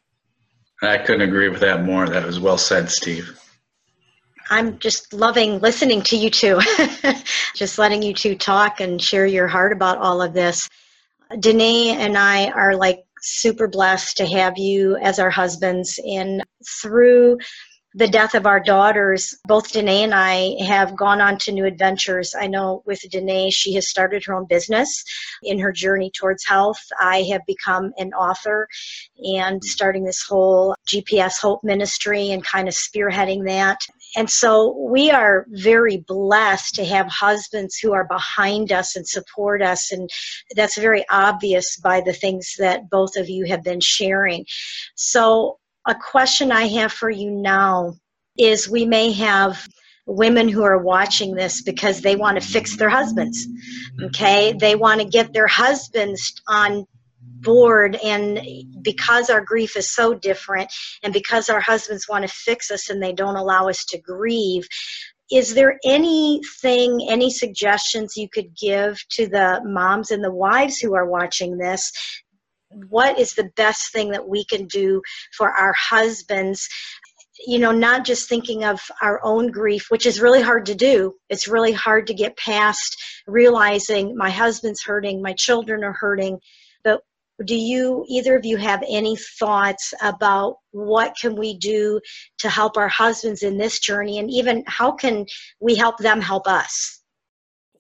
i 0.83 0.99
couldn't 0.99 1.29
agree 1.29 1.49
with 1.49 1.61
that 1.61 1.85
more 1.85 2.09
that 2.09 2.27
was 2.27 2.41
well 2.41 2.59
said 2.59 2.91
steve 2.91 3.39
I'm 4.51 4.79
just 4.79 5.13
loving 5.13 5.59
listening 5.61 6.03
to 6.03 6.17
you 6.17 6.31
two, 6.31 6.61
just 7.55 7.79
letting 7.79 8.03
you 8.03 8.13
two 8.13 8.37
talk 8.37 8.81
and 8.81 9.01
share 9.01 9.27
your 9.27 9.49
heart 9.49 9.73
about 9.73 9.99
all 9.99 10.21
of 10.21 10.35
this. 10.35 10.69
Danae 11.41 11.97
and 11.97 12.19
I 12.19 12.51
are 12.51 12.77
like 12.77 13.05
super 13.21 13.69
blessed 13.69 14.19
to 14.19 14.27
have 14.27 14.59
you 14.59 14.97
as 14.97 15.19
our 15.19 15.31
husbands. 15.31 15.99
And 16.07 16.45
through 16.83 17.39
the 17.97 18.09
death 18.09 18.35
of 18.35 18.45
our 18.45 18.59
daughters, 18.59 19.35
both 19.47 19.71
Danae 19.71 20.03
and 20.03 20.15
I 20.15 20.57
have 20.65 20.97
gone 20.97 21.21
on 21.21 21.39
to 21.39 21.53
new 21.53 21.65
adventures. 21.65 22.35
I 22.39 22.49
know 22.49 22.83
with 22.87 23.01
Danae, 23.09 23.51
she 23.51 23.75
has 23.75 23.89
started 23.89 24.25
her 24.25 24.35
own 24.35 24.47
business 24.47 25.05
in 25.45 25.61
her 25.61 25.71
journey 25.71 26.11
towards 26.11 26.45
health. 26.45 26.81
I 27.01 27.23
have 27.31 27.43
become 27.47 27.93
an 27.97 28.13
author 28.13 28.67
and 29.19 29.63
starting 29.63 30.03
this 30.03 30.25
whole 30.29 30.75
GPS 30.89 31.35
Hope 31.41 31.63
ministry 31.63 32.33
and 32.33 32.45
kind 32.45 32.67
of 32.67 32.75
spearheading 32.75 33.47
that. 33.47 33.79
And 34.17 34.29
so 34.29 34.77
we 34.77 35.11
are 35.11 35.47
very 35.51 35.99
blessed 35.99 36.75
to 36.77 36.85
have 36.85 37.07
husbands 37.07 37.77
who 37.77 37.93
are 37.93 38.07
behind 38.07 38.73
us 38.73 38.97
and 38.97 39.07
support 39.07 39.63
us. 39.63 39.93
And 39.93 40.11
that's 40.57 40.79
very 40.79 41.05
obvious 41.11 41.77
by 41.77 42.01
the 42.01 42.13
things 42.13 42.55
that 42.59 42.91
both 42.91 43.17
of 43.17 43.29
you 43.29 43.45
have 43.47 43.63
been 43.63 43.81
sharing. 43.81 44.47
So, 44.97 45.59
a 45.87 45.95
question 45.95 46.51
I 46.51 46.67
have 46.69 46.93
for 46.93 47.11
you 47.11 47.31
now 47.31 47.95
is 48.39 48.69
we 48.69 48.85
may 48.85 49.13
have 49.13 49.67
women 50.07 50.49
who 50.49 50.63
are 50.63 50.79
watching 50.79 51.35
this 51.35 51.63
because 51.63 52.01
they 52.01 52.17
want 52.17 52.41
to 52.41 52.47
fix 52.47 52.77
their 52.77 52.91
husbands. 52.91 53.47
Okay? 54.03 54.55
They 54.59 54.75
want 54.75 55.01
to 55.01 55.07
get 55.07 55.33
their 55.33 55.47
husbands 55.47 56.43
on 56.49 56.87
board 57.41 57.97
and 57.97 58.41
because 58.83 59.29
our 59.31 59.41
grief 59.41 59.77
is 59.77 59.91
so 59.91 60.15
different 60.15 60.71
and 61.03 61.13
because 61.13 61.49
our 61.49 61.61
husbands 61.61 62.09
want 62.09 62.27
to 62.27 62.35
fix 62.35 62.71
us 62.71 62.89
and 62.89 63.03
they 63.03 63.13
don't 63.13 63.37
allow 63.37 63.69
us 63.69 63.85
to 63.85 63.99
grieve 63.99 64.67
is 65.31 65.55
there 65.55 65.79
anything 65.85 67.07
any 67.09 67.31
suggestions 67.31 68.17
you 68.17 68.29
could 68.29 68.55
give 68.57 68.99
to 69.11 69.27
the 69.27 69.61
moms 69.65 70.11
and 70.11 70.25
the 70.25 70.33
wives 70.33 70.79
who 70.79 70.95
are 70.95 71.07
watching 71.07 71.57
this 71.59 71.93
what 72.89 73.19
is 73.19 73.33
the 73.35 73.51
best 73.57 73.93
thing 73.93 74.11
that 74.11 74.29
we 74.29 74.45
can 74.45 74.67
do 74.67 75.03
for 75.37 75.51
our 75.51 75.75
husbands? 75.75 76.69
You 77.47 77.59
know 77.59 77.73
not 77.73 78.05
just 78.05 78.29
thinking 78.29 78.65
of 78.65 78.81
our 79.03 79.21
own 79.25 79.51
grief 79.51 79.87
which 79.89 80.07
is 80.07 80.21
really 80.21 80.43
hard 80.43 80.67
to 80.67 80.75
do. 80.75 81.15
It's 81.29 81.49
really 81.49 81.73
hard 81.73 82.07
to 82.07 82.15
get 82.15 82.37
past 82.37 82.97
realizing 83.27 84.17
my 84.17 84.31
husband's 84.31 84.83
hurting 84.83 85.21
my 85.21 85.33
children 85.33 85.83
are 85.83 85.97
hurting. 85.99 86.39
But 86.85 87.01
do 87.45 87.57
you 87.57 88.05
either 88.09 88.37
of 88.37 88.45
you 88.45 88.57
have 88.57 88.85
any 88.89 89.17
thoughts 89.17 89.93
about 90.01 90.57
what 90.71 91.17
can 91.21 91.35
we 91.35 91.59
do 91.59 92.01
to 92.39 92.49
help 92.49 92.77
our 92.77 92.89
husbands 92.89 93.43
in 93.43 93.59
this 93.59 93.81
journey? 93.81 94.19
And 94.21 94.31
even 94.31 94.63
how 94.69 94.93
can 94.93 95.27
we 95.61 95.75
help 95.75 95.99
them 95.99 96.21
help 96.21 96.47
us 96.47 96.94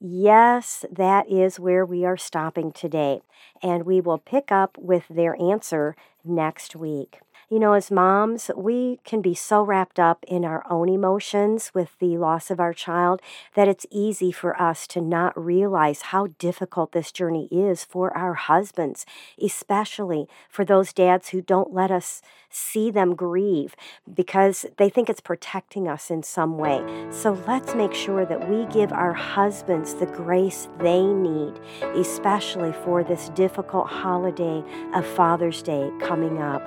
Yes, 0.06 0.84
that 0.92 1.30
is 1.30 1.58
where 1.58 1.86
we 1.86 2.04
are 2.04 2.18
stopping 2.18 2.72
today, 2.72 3.22
and 3.62 3.86
we 3.86 4.02
will 4.02 4.18
pick 4.18 4.52
up 4.52 4.76
with 4.76 5.04
their 5.08 5.34
answer 5.40 5.96
next 6.22 6.76
week. 6.76 7.20
You 7.48 7.58
know, 7.58 7.72
as 7.72 7.90
moms, 7.90 8.50
we 8.54 9.00
can 9.04 9.22
be 9.22 9.34
so 9.34 9.62
wrapped 9.62 9.98
up 9.98 10.22
in 10.28 10.44
our 10.44 10.62
own 10.70 10.90
emotions 10.90 11.70
with 11.72 11.98
the 12.00 12.18
loss 12.18 12.50
of 12.50 12.60
our 12.60 12.74
child 12.74 13.22
that 13.54 13.66
it's 13.66 13.86
easy 13.90 14.30
for 14.30 14.60
us 14.60 14.86
to 14.88 15.00
not 15.00 15.42
realize 15.42 16.02
how 16.02 16.28
difficult 16.38 16.92
this 16.92 17.10
journey 17.10 17.48
is 17.50 17.82
for 17.82 18.14
our 18.14 18.34
husbands, 18.34 19.06
especially 19.42 20.28
for 20.50 20.66
those 20.66 20.92
dads 20.92 21.30
who 21.30 21.40
don't 21.40 21.72
let 21.72 21.90
us 21.90 22.20
see 22.54 22.90
them 22.90 23.14
grieve 23.14 23.74
because 24.12 24.64
they 24.76 24.88
think 24.88 25.10
it's 25.10 25.20
protecting 25.20 25.88
us 25.88 26.10
in 26.10 26.22
some 26.22 26.56
way. 26.56 26.82
So 27.10 27.32
let's 27.46 27.74
make 27.74 27.92
sure 27.92 28.24
that 28.24 28.48
we 28.48 28.66
give 28.66 28.92
our 28.92 29.12
husbands 29.12 29.94
the 29.94 30.06
grace 30.06 30.68
they 30.78 31.04
need, 31.04 31.54
especially 31.94 32.72
for 32.84 33.02
this 33.02 33.28
difficult 33.30 33.88
holiday 33.88 34.62
of 34.94 35.06
Father's 35.06 35.62
Day 35.62 35.90
coming 36.00 36.38
up. 36.38 36.62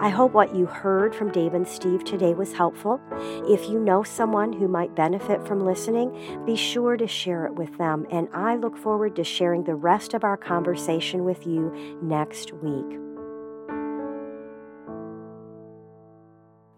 I 0.00 0.08
hope 0.08 0.32
what 0.32 0.54
you 0.54 0.66
heard 0.66 1.14
from 1.14 1.32
Dave 1.32 1.54
and 1.54 1.66
Steve 1.66 2.04
today 2.04 2.34
was 2.34 2.52
helpful. 2.52 3.00
If 3.48 3.68
you 3.68 3.78
know 3.78 4.02
someone 4.02 4.52
who 4.52 4.68
might 4.68 4.94
benefit 4.94 5.46
from 5.46 5.64
listening, 5.64 6.44
be 6.44 6.56
sure 6.56 6.96
to 6.96 7.06
share 7.06 7.46
it 7.46 7.54
with 7.54 7.76
them. 7.78 8.06
And 8.10 8.28
I 8.32 8.56
look 8.56 8.76
forward 8.76 9.16
to 9.16 9.24
sharing 9.24 9.64
the 9.64 9.74
rest 9.74 10.14
of 10.14 10.24
our 10.24 10.36
conversation 10.36 11.24
with 11.24 11.46
you 11.46 11.98
next 12.02 12.52
week. 12.52 13.11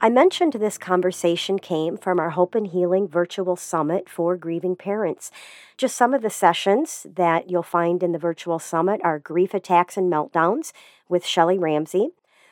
I 0.04 0.10
mentioned 0.10 0.52
this 0.52 0.76
conversation 0.76 1.58
came 1.58 1.96
from 1.96 2.20
our 2.20 2.28
Hope 2.28 2.54
and 2.54 2.66
Healing 2.66 3.08
virtual 3.08 3.56
summit 3.56 4.06
for 4.06 4.36
grieving 4.36 4.76
parents. 4.76 5.30
Just 5.78 5.96
some 5.96 6.12
of 6.12 6.20
the 6.20 6.28
sessions 6.28 7.06
that 7.14 7.48
you'll 7.48 7.62
find 7.62 8.02
in 8.02 8.12
the 8.12 8.18
virtual 8.18 8.58
summit 8.58 9.00
are 9.02 9.18
Grief 9.18 9.54
Attacks 9.54 9.96
and 9.96 10.12
Meltdowns 10.12 10.74
with 11.08 11.24
Shelley 11.24 11.58
Ramsey, 11.58 12.10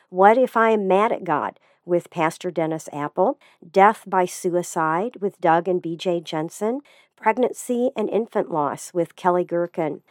What 0.09 0.35
If 0.35 0.57
I 0.57 0.71
Am 0.71 0.87
Mad 0.87 1.11
at 1.11 1.25
God 1.25 1.59
with 1.85 2.09
Pastor 2.09 2.49
Dennis 2.49 2.89
Apple, 2.91 3.37
Death 3.71 4.01
by 4.07 4.25
Suicide 4.25 5.17
with 5.21 5.39
Doug 5.39 5.67
and 5.67 5.79
BJ 5.79 6.23
Jensen, 6.23 6.79
Pregnancy 7.15 7.91
and 7.95 8.09
Infant 8.09 8.49
Loss 8.49 8.95
with 8.95 9.15
Kelly 9.15 9.45
Gerken. 9.45 10.01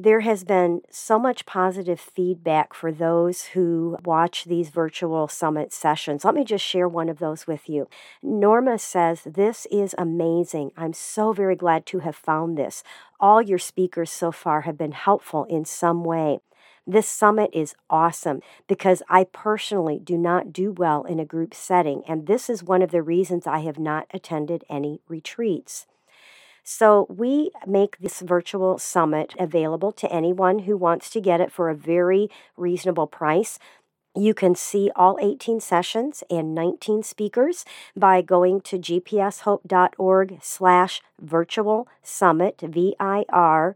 There 0.00 0.20
has 0.20 0.44
been 0.44 0.82
so 0.92 1.18
much 1.18 1.44
positive 1.44 1.98
feedback 1.98 2.72
for 2.72 2.92
those 2.92 3.46
who 3.46 3.98
watch 4.04 4.44
these 4.44 4.68
virtual 4.68 5.26
summit 5.26 5.72
sessions. 5.72 6.24
Let 6.24 6.36
me 6.36 6.44
just 6.44 6.64
share 6.64 6.86
one 6.86 7.08
of 7.08 7.18
those 7.18 7.48
with 7.48 7.68
you. 7.68 7.88
Norma 8.22 8.78
says, 8.78 9.22
This 9.26 9.66
is 9.72 9.96
amazing. 9.98 10.70
I'm 10.76 10.92
so 10.92 11.32
very 11.32 11.56
glad 11.56 11.84
to 11.86 11.98
have 11.98 12.14
found 12.14 12.56
this. 12.56 12.84
All 13.18 13.42
your 13.42 13.58
speakers 13.58 14.12
so 14.12 14.30
far 14.30 14.60
have 14.60 14.78
been 14.78 14.92
helpful 14.92 15.42
in 15.46 15.64
some 15.64 16.04
way. 16.04 16.38
This 16.86 17.08
summit 17.08 17.50
is 17.52 17.74
awesome 17.90 18.40
because 18.68 19.02
I 19.08 19.24
personally 19.24 19.98
do 19.98 20.16
not 20.16 20.52
do 20.52 20.70
well 20.70 21.02
in 21.02 21.18
a 21.18 21.24
group 21.24 21.52
setting, 21.52 22.04
and 22.06 22.28
this 22.28 22.48
is 22.48 22.62
one 22.62 22.82
of 22.82 22.92
the 22.92 23.02
reasons 23.02 23.48
I 23.48 23.58
have 23.62 23.80
not 23.80 24.06
attended 24.12 24.62
any 24.70 25.00
retreats. 25.08 25.86
So, 26.70 27.06
we 27.08 27.50
make 27.66 27.96
this 27.96 28.20
virtual 28.20 28.76
summit 28.76 29.34
available 29.38 29.90
to 29.92 30.12
anyone 30.12 30.58
who 30.60 30.76
wants 30.76 31.08
to 31.10 31.18
get 31.18 31.40
it 31.40 31.50
for 31.50 31.70
a 31.70 31.74
very 31.74 32.28
reasonable 32.58 33.06
price. 33.06 33.58
You 34.14 34.34
can 34.34 34.54
see 34.54 34.90
all 34.94 35.16
18 35.18 35.60
sessions 35.60 36.22
and 36.28 36.54
19 36.54 37.02
speakers 37.04 37.64
by 37.96 38.20
going 38.20 38.60
to 38.60 38.78
gpshope.org 38.78 40.38
slash 40.42 41.00
virtual 41.18 41.88
summit, 42.02 42.60
V-I-R-T-U-A-L 42.60 43.72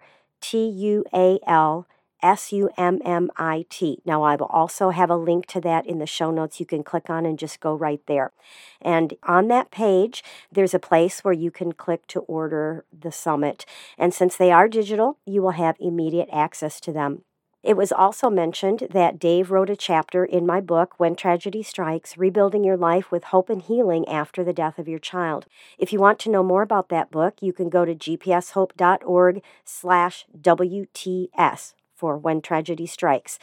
S 2.22 2.52
U 2.52 2.70
M 2.76 3.00
M 3.04 3.30
I 3.36 3.64
T. 3.68 4.00
Now, 4.04 4.22
I 4.22 4.36
will 4.36 4.46
also 4.46 4.90
have 4.90 5.10
a 5.10 5.16
link 5.16 5.46
to 5.46 5.60
that 5.62 5.86
in 5.86 5.98
the 5.98 6.06
show 6.06 6.30
notes 6.30 6.60
you 6.60 6.66
can 6.66 6.84
click 6.84 7.10
on 7.10 7.26
and 7.26 7.38
just 7.38 7.60
go 7.60 7.74
right 7.74 8.00
there. 8.06 8.32
And 8.80 9.14
on 9.24 9.48
that 9.48 9.70
page, 9.70 10.22
there's 10.50 10.74
a 10.74 10.78
place 10.78 11.24
where 11.24 11.34
you 11.34 11.50
can 11.50 11.72
click 11.72 12.06
to 12.08 12.20
order 12.20 12.84
the 12.92 13.12
summit. 13.12 13.66
And 13.98 14.14
since 14.14 14.36
they 14.36 14.52
are 14.52 14.68
digital, 14.68 15.18
you 15.26 15.42
will 15.42 15.52
have 15.52 15.76
immediate 15.80 16.28
access 16.32 16.80
to 16.80 16.92
them. 16.92 17.22
It 17.62 17.76
was 17.76 17.92
also 17.92 18.28
mentioned 18.28 18.88
that 18.90 19.20
Dave 19.20 19.52
wrote 19.52 19.70
a 19.70 19.76
chapter 19.76 20.24
in 20.24 20.44
my 20.44 20.60
book, 20.60 20.94
When 20.98 21.14
Tragedy 21.14 21.62
Strikes 21.62 22.18
Rebuilding 22.18 22.64
Your 22.64 22.76
Life 22.76 23.12
with 23.12 23.24
Hope 23.24 23.48
and 23.48 23.62
Healing 23.62 24.06
After 24.08 24.42
the 24.42 24.52
Death 24.52 24.80
of 24.80 24.88
Your 24.88 24.98
Child. 24.98 25.46
If 25.78 25.92
you 25.92 26.00
want 26.00 26.18
to 26.20 26.30
know 26.30 26.42
more 26.42 26.62
about 26.62 26.88
that 26.88 27.12
book, 27.12 27.34
you 27.40 27.52
can 27.52 27.68
go 27.68 27.84
to 27.84 27.94
gpshope.org 27.94 29.42
slash 29.64 30.26
WTS 30.36 31.74
for 32.02 32.18
When 32.18 32.42
Tragedy 32.42 32.84
Strikes. 32.84 33.38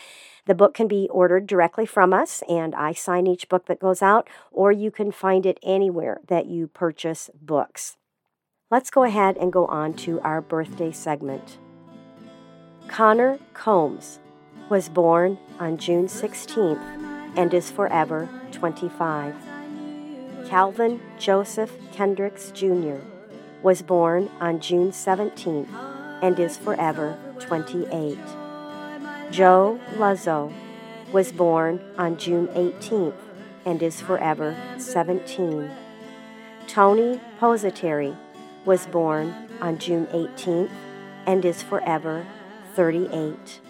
The 0.45 0.54
book 0.54 0.74
can 0.74 0.89
be 0.89 1.08
ordered 1.12 1.48
directly 1.48 1.86
from 1.86 2.12
us, 2.12 2.43
and 2.50 2.76
I 2.76 2.91
sign 2.91 3.26
each 3.26 3.48
book 3.48 3.67
that 3.67 3.80
goes 3.80 4.02
out, 4.02 4.28
or 4.52 4.74
you 4.74 4.91
can 4.91 5.13
find 5.13 5.45
it 5.45 5.62
anywhere 5.63 6.19
that 6.28 6.48
you 6.48 6.67
purchase 6.67 7.30
books. 7.41 7.95
Let's 8.69 8.89
go 8.89 9.04
ahead 9.04 9.38
and 9.38 9.54
go 9.54 9.65
on 9.67 9.93
to 10.04 10.19
our 10.19 10.41
birthday 10.41 10.91
segment. 10.91 11.58
Connor 12.89 13.39
Combs 13.54 14.19
was 14.69 14.89
born 14.89 15.38
on 15.58 15.78
June 15.78 16.08
16th 16.08 16.84
and 17.38 17.54
is 17.54 17.72
forever 17.72 18.28
25. 18.52 19.36
Calvin 20.50 21.00
Joseph 21.17 21.72
Kendricks 21.93 22.52
Jr. 22.52 22.98
was 23.63 23.82
born 23.82 24.30
on 24.41 24.60
June 24.60 24.91
17th 24.91 25.69
and 26.22 26.38
is 26.39 26.58
forever 26.58 27.17
28. 27.39 28.17
Joe 29.32 29.80
Luzzo 29.96 30.52
was 31.12 31.32
born 31.32 31.80
on 32.00 32.18
June 32.18 32.48
18th 32.48 33.13
and 33.63 33.82
is 33.84 34.02
forever 34.02 34.58
17. 34.80 35.70
Tony 36.68 37.22
Positeri 37.39 38.18
was 38.65 38.88
born 38.88 39.34
on 39.62 39.78
June 39.78 40.08
18th 40.08 40.72
and 41.28 41.46
is 41.46 41.62
forever 41.62 42.26
38. 42.76 43.62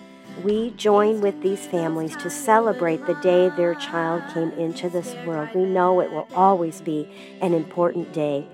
We 0.44 0.72
join 0.72 1.20
with 1.20 1.42
these 1.42 1.68
families 1.68 2.16
to 2.18 2.30
celebrate 2.30 3.06
the 3.06 3.16
day 3.16 3.50
their 3.50 3.76
child 3.76 4.24
came 4.34 4.52
into 4.52 4.88
this 4.88 5.14
world. 5.26 5.50
We 5.54 5.66
know 5.66 6.00
it 6.00 6.12
will 6.12 6.30
always 6.34 6.80
be 6.80 7.10
an 7.42 7.54
important 7.54 8.14
day 8.14 8.48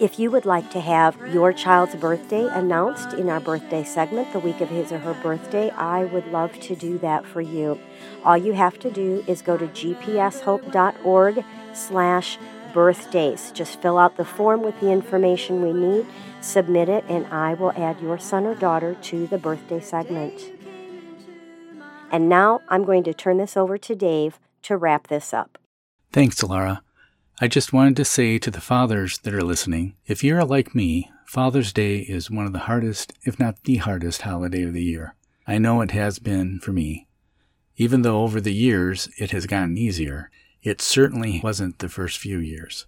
if 0.00 0.18
you 0.18 0.30
would 0.30 0.46
like 0.46 0.70
to 0.70 0.80
have 0.80 1.14
your 1.32 1.52
child's 1.52 1.94
birthday 1.94 2.46
announced 2.46 3.12
in 3.12 3.28
our 3.28 3.38
birthday 3.38 3.84
segment 3.84 4.32
the 4.32 4.38
week 4.38 4.62
of 4.62 4.70
his 4.70 4.90
or 4.92 4.98
her 4.98 5.14
birthday, 5.22 5.70
I 5.70 6.04
would 6.04 6.26
love 6.28 6.58
to 6.60 6.74
do 6.74 6.96
that 6.98 7.26
for 7.26 7.42
you. 7.42 7.78
All 8.24 8.36
you 8.36 8.54
have 8.54 8.78
to 8.78 8.90
do 8.90 9.22
is 9.26 9.42
go 9.42 9.58
to 9.58 9.66
gpshope.org 9.66 11.44
slash 11.74 12.38
birthdays. 12.72 13.50
Just 13.52 13.82
fill 13.82 13.98
out 13.98 14.16
the 14.16 14.24
form 14.24 14.62
with 14.62 14.80
the 14.80 14.90
information 14.90 15.62
we 15.62 15.74
need, 15.74 16.06
submit 16.40 16.88
it, 16.88 17.04
and 17.08 17.26
I 17.26 17.52
will 17.52 17.72
add 17.72 18.00
your 18.00 18.18
son 18.18 18.46
or 18.46 18.54
daughter 18.54 18.94
to 18.94 19.26
the 19.26 19.38
birthday 19.38 19.80
segment. 19.80 20.52
And 22.10 22.28
now 22.28 22.62
I'm 22.68 22.84
going 22.84 23.04
to 23.04 23.12
turn 23.12 23.36
this 23.36 23.56
over 23.56 23.76
to 23.76 23.94
Dave 23.94 24.40
to 24.62 24.76
wrap 24.76 25.08
this 25.08 25.34
up. 25.34 25.58
Thanks, 26.10 26.42
Laura. 26.42 26.82
I 27.42 27.48
just 27.48 27.72
wanted 27.72 27.96
to 27.96 28.04
say 28.04 28.38
to 28.38 28.50
the 28.50 28.60
fathers 28.60 29.16
that 29.20 29.32
are 29.32 29.40
listening 29.40 29.94
if 30.04 30.22
you're 30.22 30.44
like 30.44 30.74
me, 30.74 31.10
Father's 31.24 31.72
Day 31.72 32.00
is 32.00 32.30
one 32.30 32.44
of 32.44 32.52
the 32.52 32.58
hardest, 32.58 33.14
if 33.22 33.40
not 33.40 33.64
the 33.64 33.76
hardest, 33.76 34.20
holiday 34.22 34.62
of 34.64 34.74
the 34.74 34.84
year. 34.84 35.14
I 35.46 35.56
know 35.56 35.80
it 35.80 35.92
has 35.92 36.18
been 36.18 36.60
for 36.60 36.72
me. 36.72 37.08
Even 37.76 38.02
though 38.02 38.20
over 38.24 38.42
the 38.42 38.52
years 38.52 39.08
it 39.16 39.30
has 39.30 39.46
gotten 39.46 39.78
easier, 39.78 40.30
it 40.62 40.82
certainly 40.82 41.40
wasn't 41.42 41.78
the 41.78 41.88
first 41.88 42.18
few 42.18 42.36
years. 42.36 42.84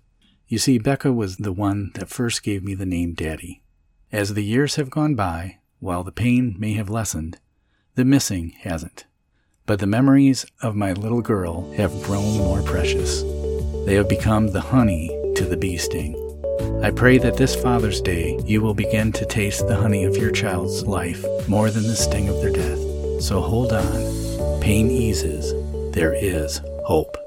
You 0.48 0.58
see, 0.58 0.76
Becca 0.76 1.14
was 1.14 1.38
the 1.38 1.52
one 1.52 1.90
that 1.94 2.10
first 2.10 2.42
gave 2.42 2.62
me 2.62 2.74
the 2.74 2.84
name 2.84 3.14
Daddy. 3.14 3.62
As 4.12 4.34
the 4.34 4.44
years 4.44 4.74
have 4.74 4.90
gone 4.90 5.14
by, 5.14 5.60
while 5.78 6.04
the 6.04 6.12
pain 6.12 6.56
may 6.58 6.74
have 6.74 6.90
lessened, 6.90 7.38
the 7.94 8.04
missing 8.04 8.50
hasn't. 8.60 9.06
But 9.64 9.78
the 9.78 9.86
memories 9.86 10.44
of 10.60 10.76
my 10.76 10.92
little 10.92 11.22
girl 11.22 11.72
have 11.72 12.02
grown 12.02 12.36
more 12.36 12.60
precious. 12.60 13.22
They 13.84 13.94
have 13.94 14.08
become 14.08 14.48
the 14.48 14.60
honey 14.60 15.08
to 15.36 15.44
the 15.44 15.56
bee 15.56 15.76
sting. 15.76 16.14
I 16.82 16.90
pray 16.90 17.18
that 17.18 17.36
this 17.36 17.54
Father's 17.54 18.00
Day 18.00 18.38
you 18.44 18.60
will 18.60 18.74
begin 18.74 19.12
to 19.12 19.26
taste 19.26 19.66
the 19.66 19.76
honey 19.76 20.04
of 20.04 20.16
your 20.16 20.30
child's 20.30 20.86
life 20.86 21.24
more 21.48 21.70
than 21.70 21.84
the 21.84 21.96
sting 21.96 22.28
of 22.28 22.40
their 22.40 22.52
death. 22.52 23.22
So 23.22 23.40
hold 23.40 23.72
on. 23.72 24.60
Pain 24.60 24.90
eases. 24.90 25.52
There 25.94 26.14
is 26.14 26.60
hope. 26.84 27.21